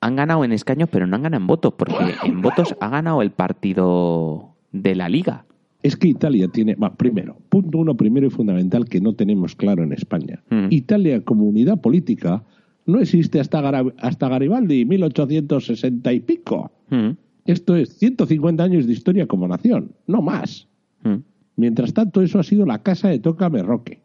[0.00, 3.22] han ganado en escaños, pero no han ganado en votos, porque en votos ha ganado
[3.22, 5.44] el partido de la Liga.
[5.82, 9.92] es que Italia tiene, primero, punto uno primero y fundamental que no tenemos claro en
[9.92, 10.42] España.
[10.50, 10.66] Mm.
[10.70, 12.42] Italia como unidad política
[12.86, 16.70] no existe hasta, Gara- hasta Garibaldi, 1860 y pico.
[16.90, 17.10] Mm.
[17.46, 20.66] Esto es 150 años de historia como nación, no más.
[21.04, 21.16] Mm.
[21.56, 24.00] Mientras tanto, eso ha sido la casa de Tócame Roque.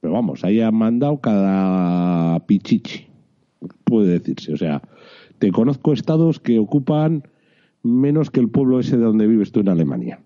[0.00, 3.06] Pero vamos, ahí han mandado cada pichichi,
[3.84, 4.52] puede decirse.
[4.52, 4.82] O sea,
[5.38, 7.24] te conozco estados que ocupan
[7.82, 10.20] menos que el pueblo ese de donde vives tú en Alemania.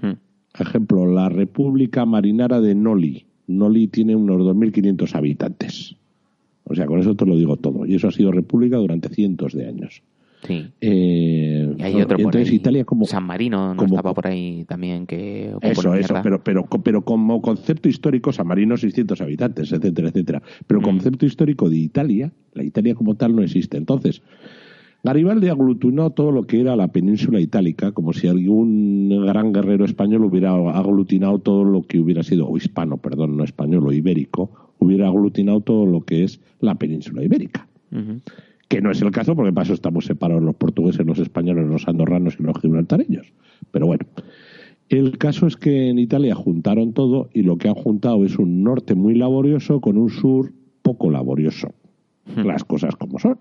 [0.00, 0.12] Mm.
[0.60, 3.26] Ejemplo, la República Marinara de Noli.
[3.46, 5.96] Noli tiene unos 2.500 habitantes.
[6.64, 7.86] O sea, con eso te lo digo todo.
[7.86, 10.02] Y eso ha sido república durante cientos de años.
[10.44, 10.66] Sí.
[10.80, 12.56] Eh, Y hay otro por entonces ahí.
[12.56, 16.66] Italia como San Marino no como- estaba por ahí también que eso, eso, pero, pero,
[16.82, 20.42] pero como concepto histórico, San Marino 600 habitantes, etcétera, etcétera.
[20.66, 20.84] Pero Mm.
[20.84, 23.76] concepto histórico de Italia, la Italia como tal no existe.
[23.78, 24.22] Entonces,
[25.02, 30.24] Garibaldi aglutinó todo lo que era la península itálica, como si algún gran guerrero español
[30.24, 35.08] hubiera aglutinado todo lo que hubiera sido, o hispano, perdón, no español, o ibérico, hubiera
[35.08, 37.66] aglutinado todo lo que es la península ibérica.
[38.74, 41.86] Que no es el caso, porque para eso estamos separados los portugueses, los españoles, los
[41.86, 43.32] andorranos y los gibraltareños.
[43.70, 44.04] Pero bueno,
[44.88, 48.64] el caso es que en Italia juntaron todo y lo que han juntado es un
[48.64, 50.52] norte muy laborioso con un sur
[50.82, 51.72] poco laborioso.
[52.34, 53.38] Las cosas como son.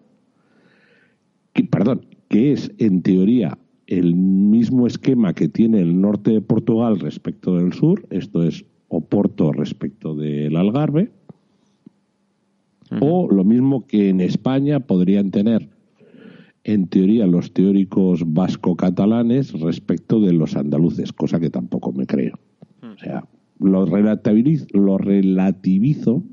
[1.54, 3.58] Que, perdón, que es en teoría
[3.88, 9.52] el mismo esquema que tiene el norte de Portugal respecto del sur, esto es Oporto
[9.52, 11.10] respecto del Algarve,
[13.02, 15.70] o lo mismo que en España podrían tener,
[16.64, 22.40] en teoría, los teóricos vasco-catalanes respecto de los andaluces, cosa que tampoco me creo.
[22.82, 23.26] O sea,
[23.60, 26.24] lo, relatabiliz- lo relativizo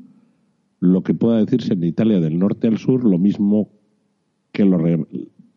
[0.81, 3.69] lo que pueda decirse en Italia del norte al sur, lo mismo
[4.51, 4.79] que lo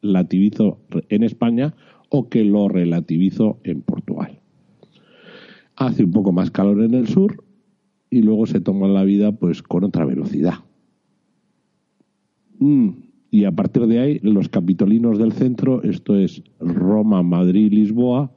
[0.01, 0.79] relativizo
[1.09, 1.73] en España
[2.09, 4.39] o que lo relativizo en Portugal.
[5.75, 7.43] Hace un poco más calor en el sur
[8.09, 10.55] y luego se toma la vida pues con otra velocidad.
[12.63, 12.89] Mm,
[13.29, 18.31] y a partir de ahí, los capitolinos del centro, esto es Roma, Madrid, Lisboa,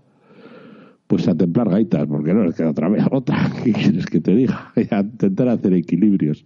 [1.07, 3.53] pues a templar gaitas, porque no les queda otra vez otra.
[3.63, 4.73] ¿Qué quieres que te diga?
[4.91, 6.45] A intentar hacer equilibrios.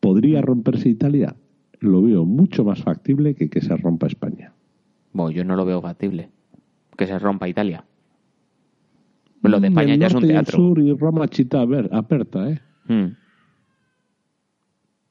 [0.00, 1.36] ¿Podría romperse Italia?
[1.80, 4.54] Lo veo mucho más factible que que se rompa España.
[5.12, 6.30] Bueno, yo no lo veo factible.
[6.96, 7.84] Que se rompa Italia.
[9.42, 10.58] Lo de España ya es un teatro.
[10.58, 12.60] Y el sur y Roma chita ver, aperta, ¿eh?
[12.86, 13.27] Mm.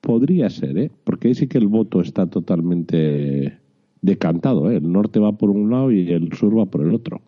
[0.07, 0.89] Podría ser, ¿eh?
[1.03, 3.57] Porque ahí sí que el voto está totalmente
[4.01, 4.77] decantado, ¿eh?
[4.77, 7.19] El norte va por un lado y el sur va por el otro.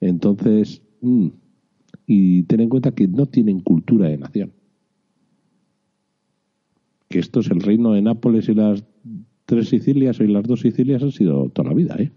[0.00, 1.26] Entonces, mm,
[2.06, 4.52] y ten en cuenta que no tienen cultura de nación.
[7.10, 8.82] Que esto es el reino de Nápoles y las
[9.44, 12.12] tres Sicilias y las dos Sicilias han sido toda la vida, ¿eh?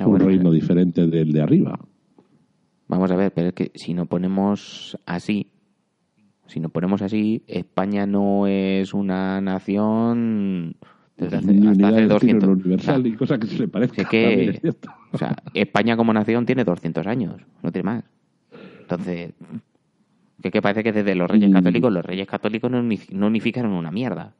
[0.00, 1.78] Ah, un reino diferente del de arriba.
[2.88, 5.46] Vamos a ver, pero es que si nos ponemos así,
[6.50, 10.74] si nos ponemos así, España no es una nación
[11.16, 12.48] desde hace, Ni hasta hace de destino 200.
[12.48, 14.02] universal o sea, y cosa que se le parezca.
[14.02, 14.76] es que- es
[15.12, 18.04] o sea, España como nación tiene 200 años, no tiene más.
[18.80, 19.32] Entonces,
[20.42, 21.52] que, que parece que desde los reyes Mm.
[21.52, 24.32] católicos, los reyes católicos no, uni- no unificaron una mierda.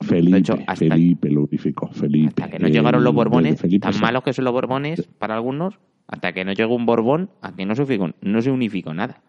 [0.00, 1.88] Felipe, hecho, hasta- Felipe lo unificó.
[1.88, 2.28] Felipe.
[2.42, 5.78] Hasta que no llegaron los Borbones, Felipe tan malos que son los Borbones para algunos,
[6.06, 9.20] hasta que no llegó un Borbón, aquí no se unificó, no se unificó nada.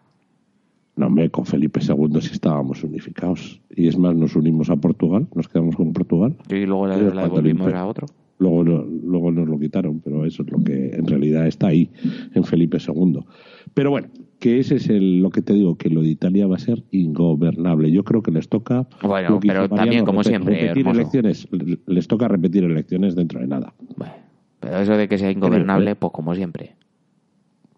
[1.00, 3.58] No, hombre, con Felipe II sí estábamos unificados.
[3.74, 6.36] Y es más, nos unimos a Portugal, nos quedamos con Portugal.
[6.50, 8.06] Y luego la, devolvimos a otro.
[8.36, 11.90] Luego, luego nos lo quitaron, pero eso es lo que en realidad está ahí,
[12.34, 13.20] en Felipe II.
[13.72, 14.08] Pero bueno,
[14.40, 16.84] que ese es el, lo que te digo, que lo de Italia va a ser
[16.90, 17.90] ingobernable.
[17.90, 18.86] Yo creo que les toca.
[19.02, 21.48] Bueno, pero también, como siempre, repetir elecciones.
[21.86, 23.72] Les toca repetir elecciones dentro de nada.
[23.96, 24.12] Bueno,
[24.60, 26.74] pero eso de que sea ingobernable, pues como siempre.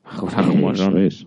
[0.19, 0.99] Como Eso son.
[0.99, 1.27] es.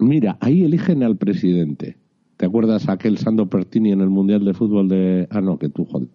[0.00, 1.96] Mira, ahí eligen al presidente.
[2.36, 5.26] ¿Te acuerdas aquel Sandro Pertini en el Mundial de Fútbol de...
[5.30, 6.08] Ah, no, que tú, joder,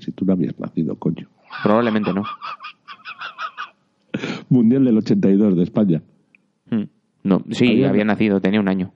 [0.00, 1.28] si tú no habías nacido, coño.
[1.62, 2.22] Probablemente no.
[4.48, 6.02] Mundial del 82 de España.
[6.70, 6.82] Mm.
[7.24, 8.92] No, sí, Había- había nacido, tenía un año.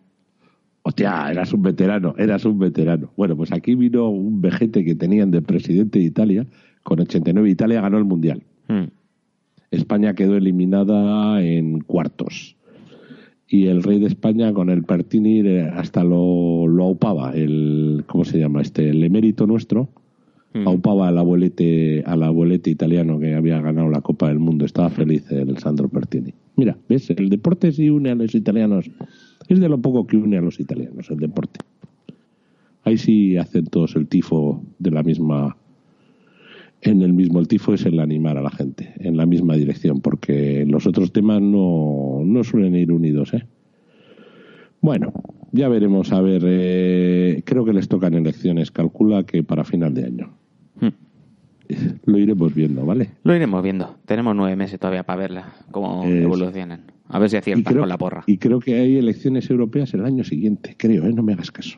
[0.82, 3.11] Hostia, eras un veterano, eras un veterano.
[3.16, 6.47] Bueno, pues aquí vino un vejete que tenían de presidente de Italia.
[6.82, 8.43] Con 89 Italia ganó el Mundial.
[8.68, 8.84] Mm.
[9.70, 12.57] España quedó eliminada en cuartos.
[13.53, 18.24] Y el rey de España con el Pertini eh, hasta lo, lo aupaba, el, ¿cómo
[18.24, 18.62] se llama?
[18.62, 19.88] Este, el emérito nuestro,
[20.53, 20.66] Mm.
[20.66, 24.64] aupaba al abuelete, al abuelete italiano que había ganado la Copa del Mundo.
[24.64, 26.34] Estaba feliz el Sandro Pertini.
[26.57, 27.09] Mira, ¿ves?
[27.11, 28.90] El deporte sí une a los italianos.
[29.48, 31.61] Es de lo poco que une a los italianos, el deporte.
[32.82, 35.57] Ahí sí hacen todos el tifo de la misma
[36.83, 40.01] en el mismo el tifo es el animar a la gente en la misma dirección
[40.01, 43.45] porque los otros temas no, no suelen ir unidos ¿eh?
[44.81, 45.12] bueno
[45.53, 50.05] ya veremos a ver eh, creo que les tocan elecciones calcula que para final de
[50.05, 50.31] año
[50.81, 50.89] Mm.
[52.07, 53.97] lo iremos viendo vale Lo iremos viendo.
[54.07, 56.81] Tenemos nueve meses todavía para verla, cómo evolucionan.
[57.09, 58.24] A ver si aciertan creo, con la porra.
[58.26, 61.12] y creo que hay elecciones europeas el año siguiente creo ¿eh?
[61.12, 61.76] no me hagas caso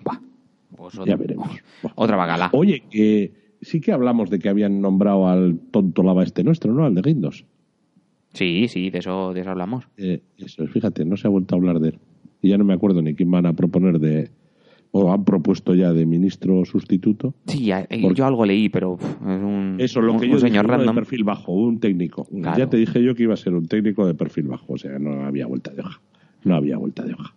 [0.77, 1.49] Pues ya otra, veremos
[1.97, 2.49] otra bacala.
[2.53, 3.33] oye que
[3.63, 7.01] sí que hablamos de que habían nombrado al tonto lava este nuestro no al de
[7.03, 7.47] Guindos
[8.35, 9.85] Sí, sí, de eso, de eso hablamos.
[9.99, 11.99] Eh, eso, fíjate, no se ha vuelto a hablar de él.
[12.41, 14.31] Y ya no me acuerdo ni quién van a proponer de.
[14.91, 17.35] O han propuesto ya de ministro sustituto.
[17.47, 20.31] Sí, eh, Porque- yo algo leí, pero uf, es un, Eso, lo un- que un
[20.33, 22.25] yo dije, señor de perfil bajo, un técnico.
[22.25, 22.57] Claro.
[22.59, 24.99] Ya te dije yo que iba a ser un técnico de perfil bajo, o sea,
[24.99, 26.01] no había vuelta de hoja.
[26.45, 27.35] No había vuelta de hoja.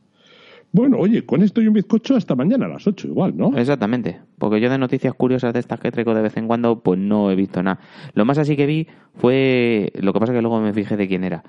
[0.71, 3.57] Bueno, oye, con esto y un bizcocho hasta mañana a las 8 igual, ¿no?
[3.57, 6.99] Exactamente, porque yo de noticias curiosas de estas que traigo de vez en cuando, pues
[6.99, 7.79] no he visto nada.
[8.13, 11.23] Lo más así que vi fue, lo que pasa que luego me fijé de quién
[11.23, 11.43] era.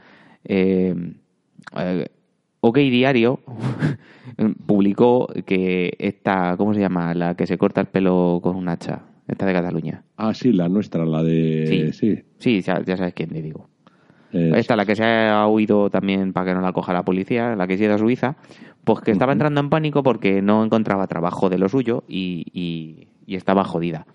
[0.45, 0.95] Eh,
[1.77, 2.07] eh,
[2.61, 3.41] OK Diario
[4.67, 7.15] publicó que esta, ¿cómo se llama?
[7.15, 10.03] La que se corta el pelo con un hacha, esta de Cataluña.
[10.17, 11.67] Ah, sí, la nuestra, la de.
[11.69, 11.93] Sí.
[11.93, 12.23] Sí.
[12.39, 13.69] Sí, ya, ya sabes quién te digo.
[14.33, 17.57] Eh, Esta, la que se ha huido también para que no la coja la policía,
[17.57, 18.37] la que se ha ido a Suiza,
[18.85, 23.09] pues que estaba entrando en pánico porque no encontraba trabajo de lo suyo y, y-
[23.27, 24.07] y estaba jodida.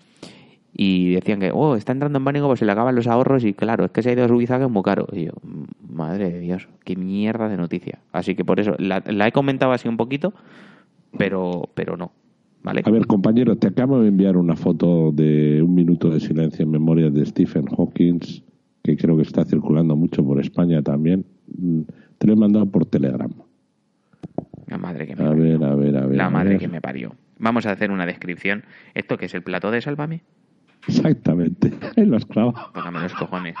[0.74, 3.52] Y decían que, oh, está entrando en pánico pues se le acaban los ahorros y
[3.52, 5.06] claro, es que se ha ido a Suiza que es muy caro.
[5.12, 7.98] Y yo, "Mm, madre de Dios, qué mierda de noticia.
[8.12, 10.32] Así que por eso, la, la he comentado así un poquito,
[11.18, 12.12] pero, pero no.
[12.62, 12.82] ¿Vale?
[12.86, 16.70] A ver, compañero, te acabo de enviar una foto de un minuto de silencio en
[16.70, 18.20] memoria de Stephen Hawking,
[18.82, 21.24] que creo que está circulando mucho por España también.
[21.56, 21.82] Mm,
[22.18, 23.30] Te lo he mandado por Telegram.
[24.66, 25.42] La madre que me A parió.
[25.42, 26.16] ver, a ver, a ver.
[26.16, 26.58] La madre ver.
[26.58, 27.14] que me parió.
[27.38, 28.64] Vamos a hacer una descripción.
[28.94, 30.22] ¿Esto qué es el plató de Sálvame?
[30.88, 31.72] Exactamente.
[31.96, 32.54] Lo has clavado.
[32.74, 33.54] Tócame los cojones.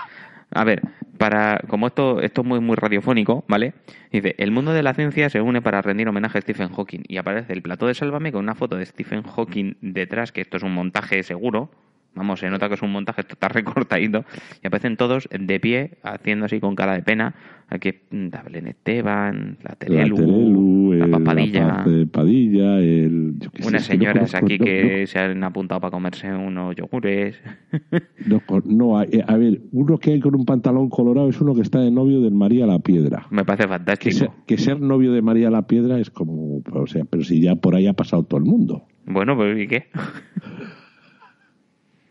[0.54, 0.82] A ver,
[1.18, 3.72] para como esto esto es muy muy radiofónico, ¿vale?
[4.12, 7.16] Dice, el mundo de la ciencia se une para rendir homenaje a Stephen Hawking y
[7.16, 10.62] aparece el plató de Sálvame con una foto de Stephen Hawking detrás, que esto es
[10.62, 11.70] un montaje seguro.
[12.14, 14.24] Vamos, se nota que es un montaje, está recortadito.
[14.62, 17.34] Y aparecen todos de pie, haciendo así con cara de pena.
[17.68, 21.84] Aquí está Belén Esteban, la La Terelu, Terelu, la el- Papadilla.
[21.86, 23.36] De Padilla, el...
[23.38, 25.80] yo qué sé, Unas es que no señoras conozco- aquí no- que se han apuntado
[25.80, 27.40] para comerse unos yogures.
[28.26, 31.54] No, no, no, a, a ver, uno que hay con un pantalón colorado es uno
[31.54, 33.26] que está de novio de María la Piedra.
[33.30, 34.16] Me parece Que fantástico.
[34.16, 37.56] ser, que ser novio de María la Piedra es como, o sea, pero si ya
[37.56, 38.84] por ahí ha pasado todo el mundo.
[39.06, 39.86] Bueno, pues ¿y qué?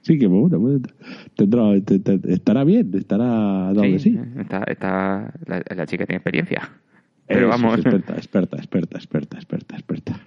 [0.02, 0.82] Sí, que bueno,
[1.36, 3.26] tendrá, te- te- estará bien, estará
[3.74, 4.18] dado sí.
[4.38, 6.70] Está, está, la, la chica tiene experiencia.
[7.28, 7.80] Pero Eso, vamos.
[7.80, 10.20] Experta, experta, experta, experta, experta, experta.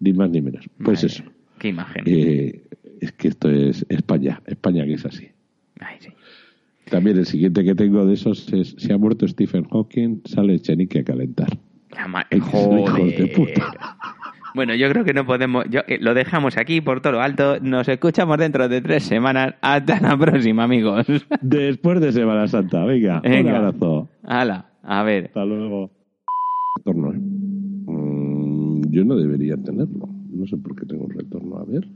[0.00, 0.68] Ni más ni menos.
[0.82, 1.24] Pues Madre, eso.
[1.58, 2.02] Qué imagen.
[2.06, 2.62] Eh,
[3.00, 5.28] es que esto es España, España que es así.
[5.80, 6.08] Ay, sí.
[6.90, 11.00] También el siguiente que tengo de esos es, si ha muerto Stephen Hawking, sale Chenique
[11.00, 11.48] a calentar.
[11.90, 13.32] La son hijos de Joder.
[13.32, 13.96] puta.
[14.54, 15.64] Bueno, yo creo que no podemos.
[15.70, 17.60] Yo, eh, lo dejamos aquí por todo lo alto.
[17.60, 19.54] Nos escuchamos dentro de tres semanas.
[19.60, 21.06] Hasta la próxima, amigos.
[21.40, 24.08] Después de Semana Santa, venga, un abrazo.
[24.24, 25.26] Hala, a ver.
[25.26, 25.90] Hasta luego.
[26.76, 27.12] Retorno.
[27.12, 27.18] ¿eh?
[27.18, 30.08] Mm, yo no debería tenerlo.
[30.32, 31.58] No sé por qué tengo un retorno.
[31.58, 31.86] A ver.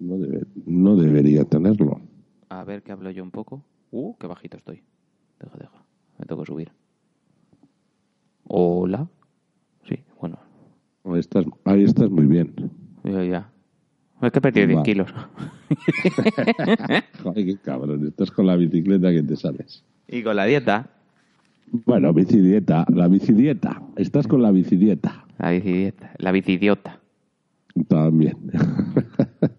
[0.00, 2.00] No, debe- no debería tenerlo.
[2.48, 3.62] A ver que hablo yo un poco.
[3.90, 4.82] Uh, qué bajito estoy.
[5.40, 5.82] Deja, deja.
[6.18, 6.70] Me tengo que subir.
[8.44, 9.06] Hola.
[11.16, 12.52] Estás, ahí estás muy bien.
[13.04, 13.50] Ya, ya.
[14.20, 14.82] Es que he perdido 10 Va.
[14.82, 15.10] kilos.
[17.22, 18.06] Joder, qué cabrón.
[18.06, 19.84] Estás con la bicicleta que te sales.
[20.08, 20.90] Y con la dieta.
[21.86, 22.84] Bueno, bicidieta.
[22.88, 23.80] La bicidieta.
[23.96, 25.24] Estás con la bicidieta.
[25.38, 26.10] La bicidieta.
[26.18, 26.98] La bicidiota.
[27.86, 28.36] También.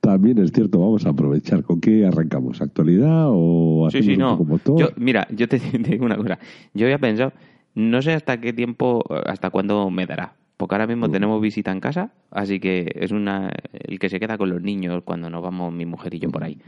[0.00, 1.62] También es cierto, vamos a aprovechar.
[1.62, 2.60] ¿Con qué arrancamos?
[2.60, 4.32] ¿Actualidad o Sí, sí, no.
[4.36, 4.78] poco motor?
[4.78, 6.38] Yo, mira, yo te, te digo una cosa.
[6.74, 7.32] Yo había pensado,
[7.74, 10.34] no sé hasta qué tiempo, hasta cuándo me dará.
[10.56, 10.90] Porque ahora Mm.
[10.90, 14.62] mismo tenemos visita en casa, así que es una el que se queda con los
[14.62, 16.58] niños cuando nos vamos mi mujer y yo por ahí.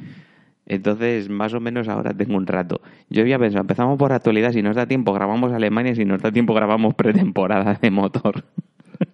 [0.68, 2.80] Entonces, más o menos ahora tengo un rato.
[3.09, 6.32] Yo había pensado, empezamos por actualidad, si nos da tiempo grabamos Alemania, si nos da
[6.32, 8.44] tiempo grabamos pretemporada de motor.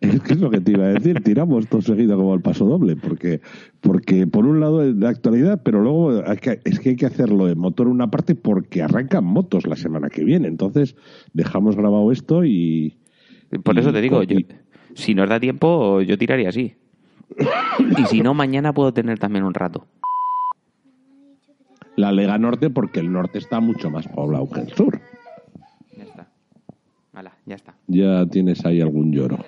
[0.00, 2.66] Es que es lo que te iba a decir, tiramos todo seguido como el paso
[2.66, 3.40] doble, porque,
[3.80, 7.06] porque por un lado es de actualidad, pero luego hay que- es que hay que
[7.06, 10.48] hacerlo en motor una parte porque arrancan motos la semana que viene.
[10.48, 10.96] Entonces
[11.32, 12.96] dejamos grabado esto y...
[13.64, 14.38] Por Y eso te digo, yo,
[14.94, 16.74] si nos da tiempo, yo tiraría así.
[17.98, 19.86] Y si no, mañana puedo tener también un rato.
[21.96, 25.00] La Lega Norte porque el norte está mucho más poblado que el sur.
[25.96, 26.28] Ya está.
[27.12, 27.74] Hala, ya está.
[27.86, 29.38] Ya tienes ahí algún lloro.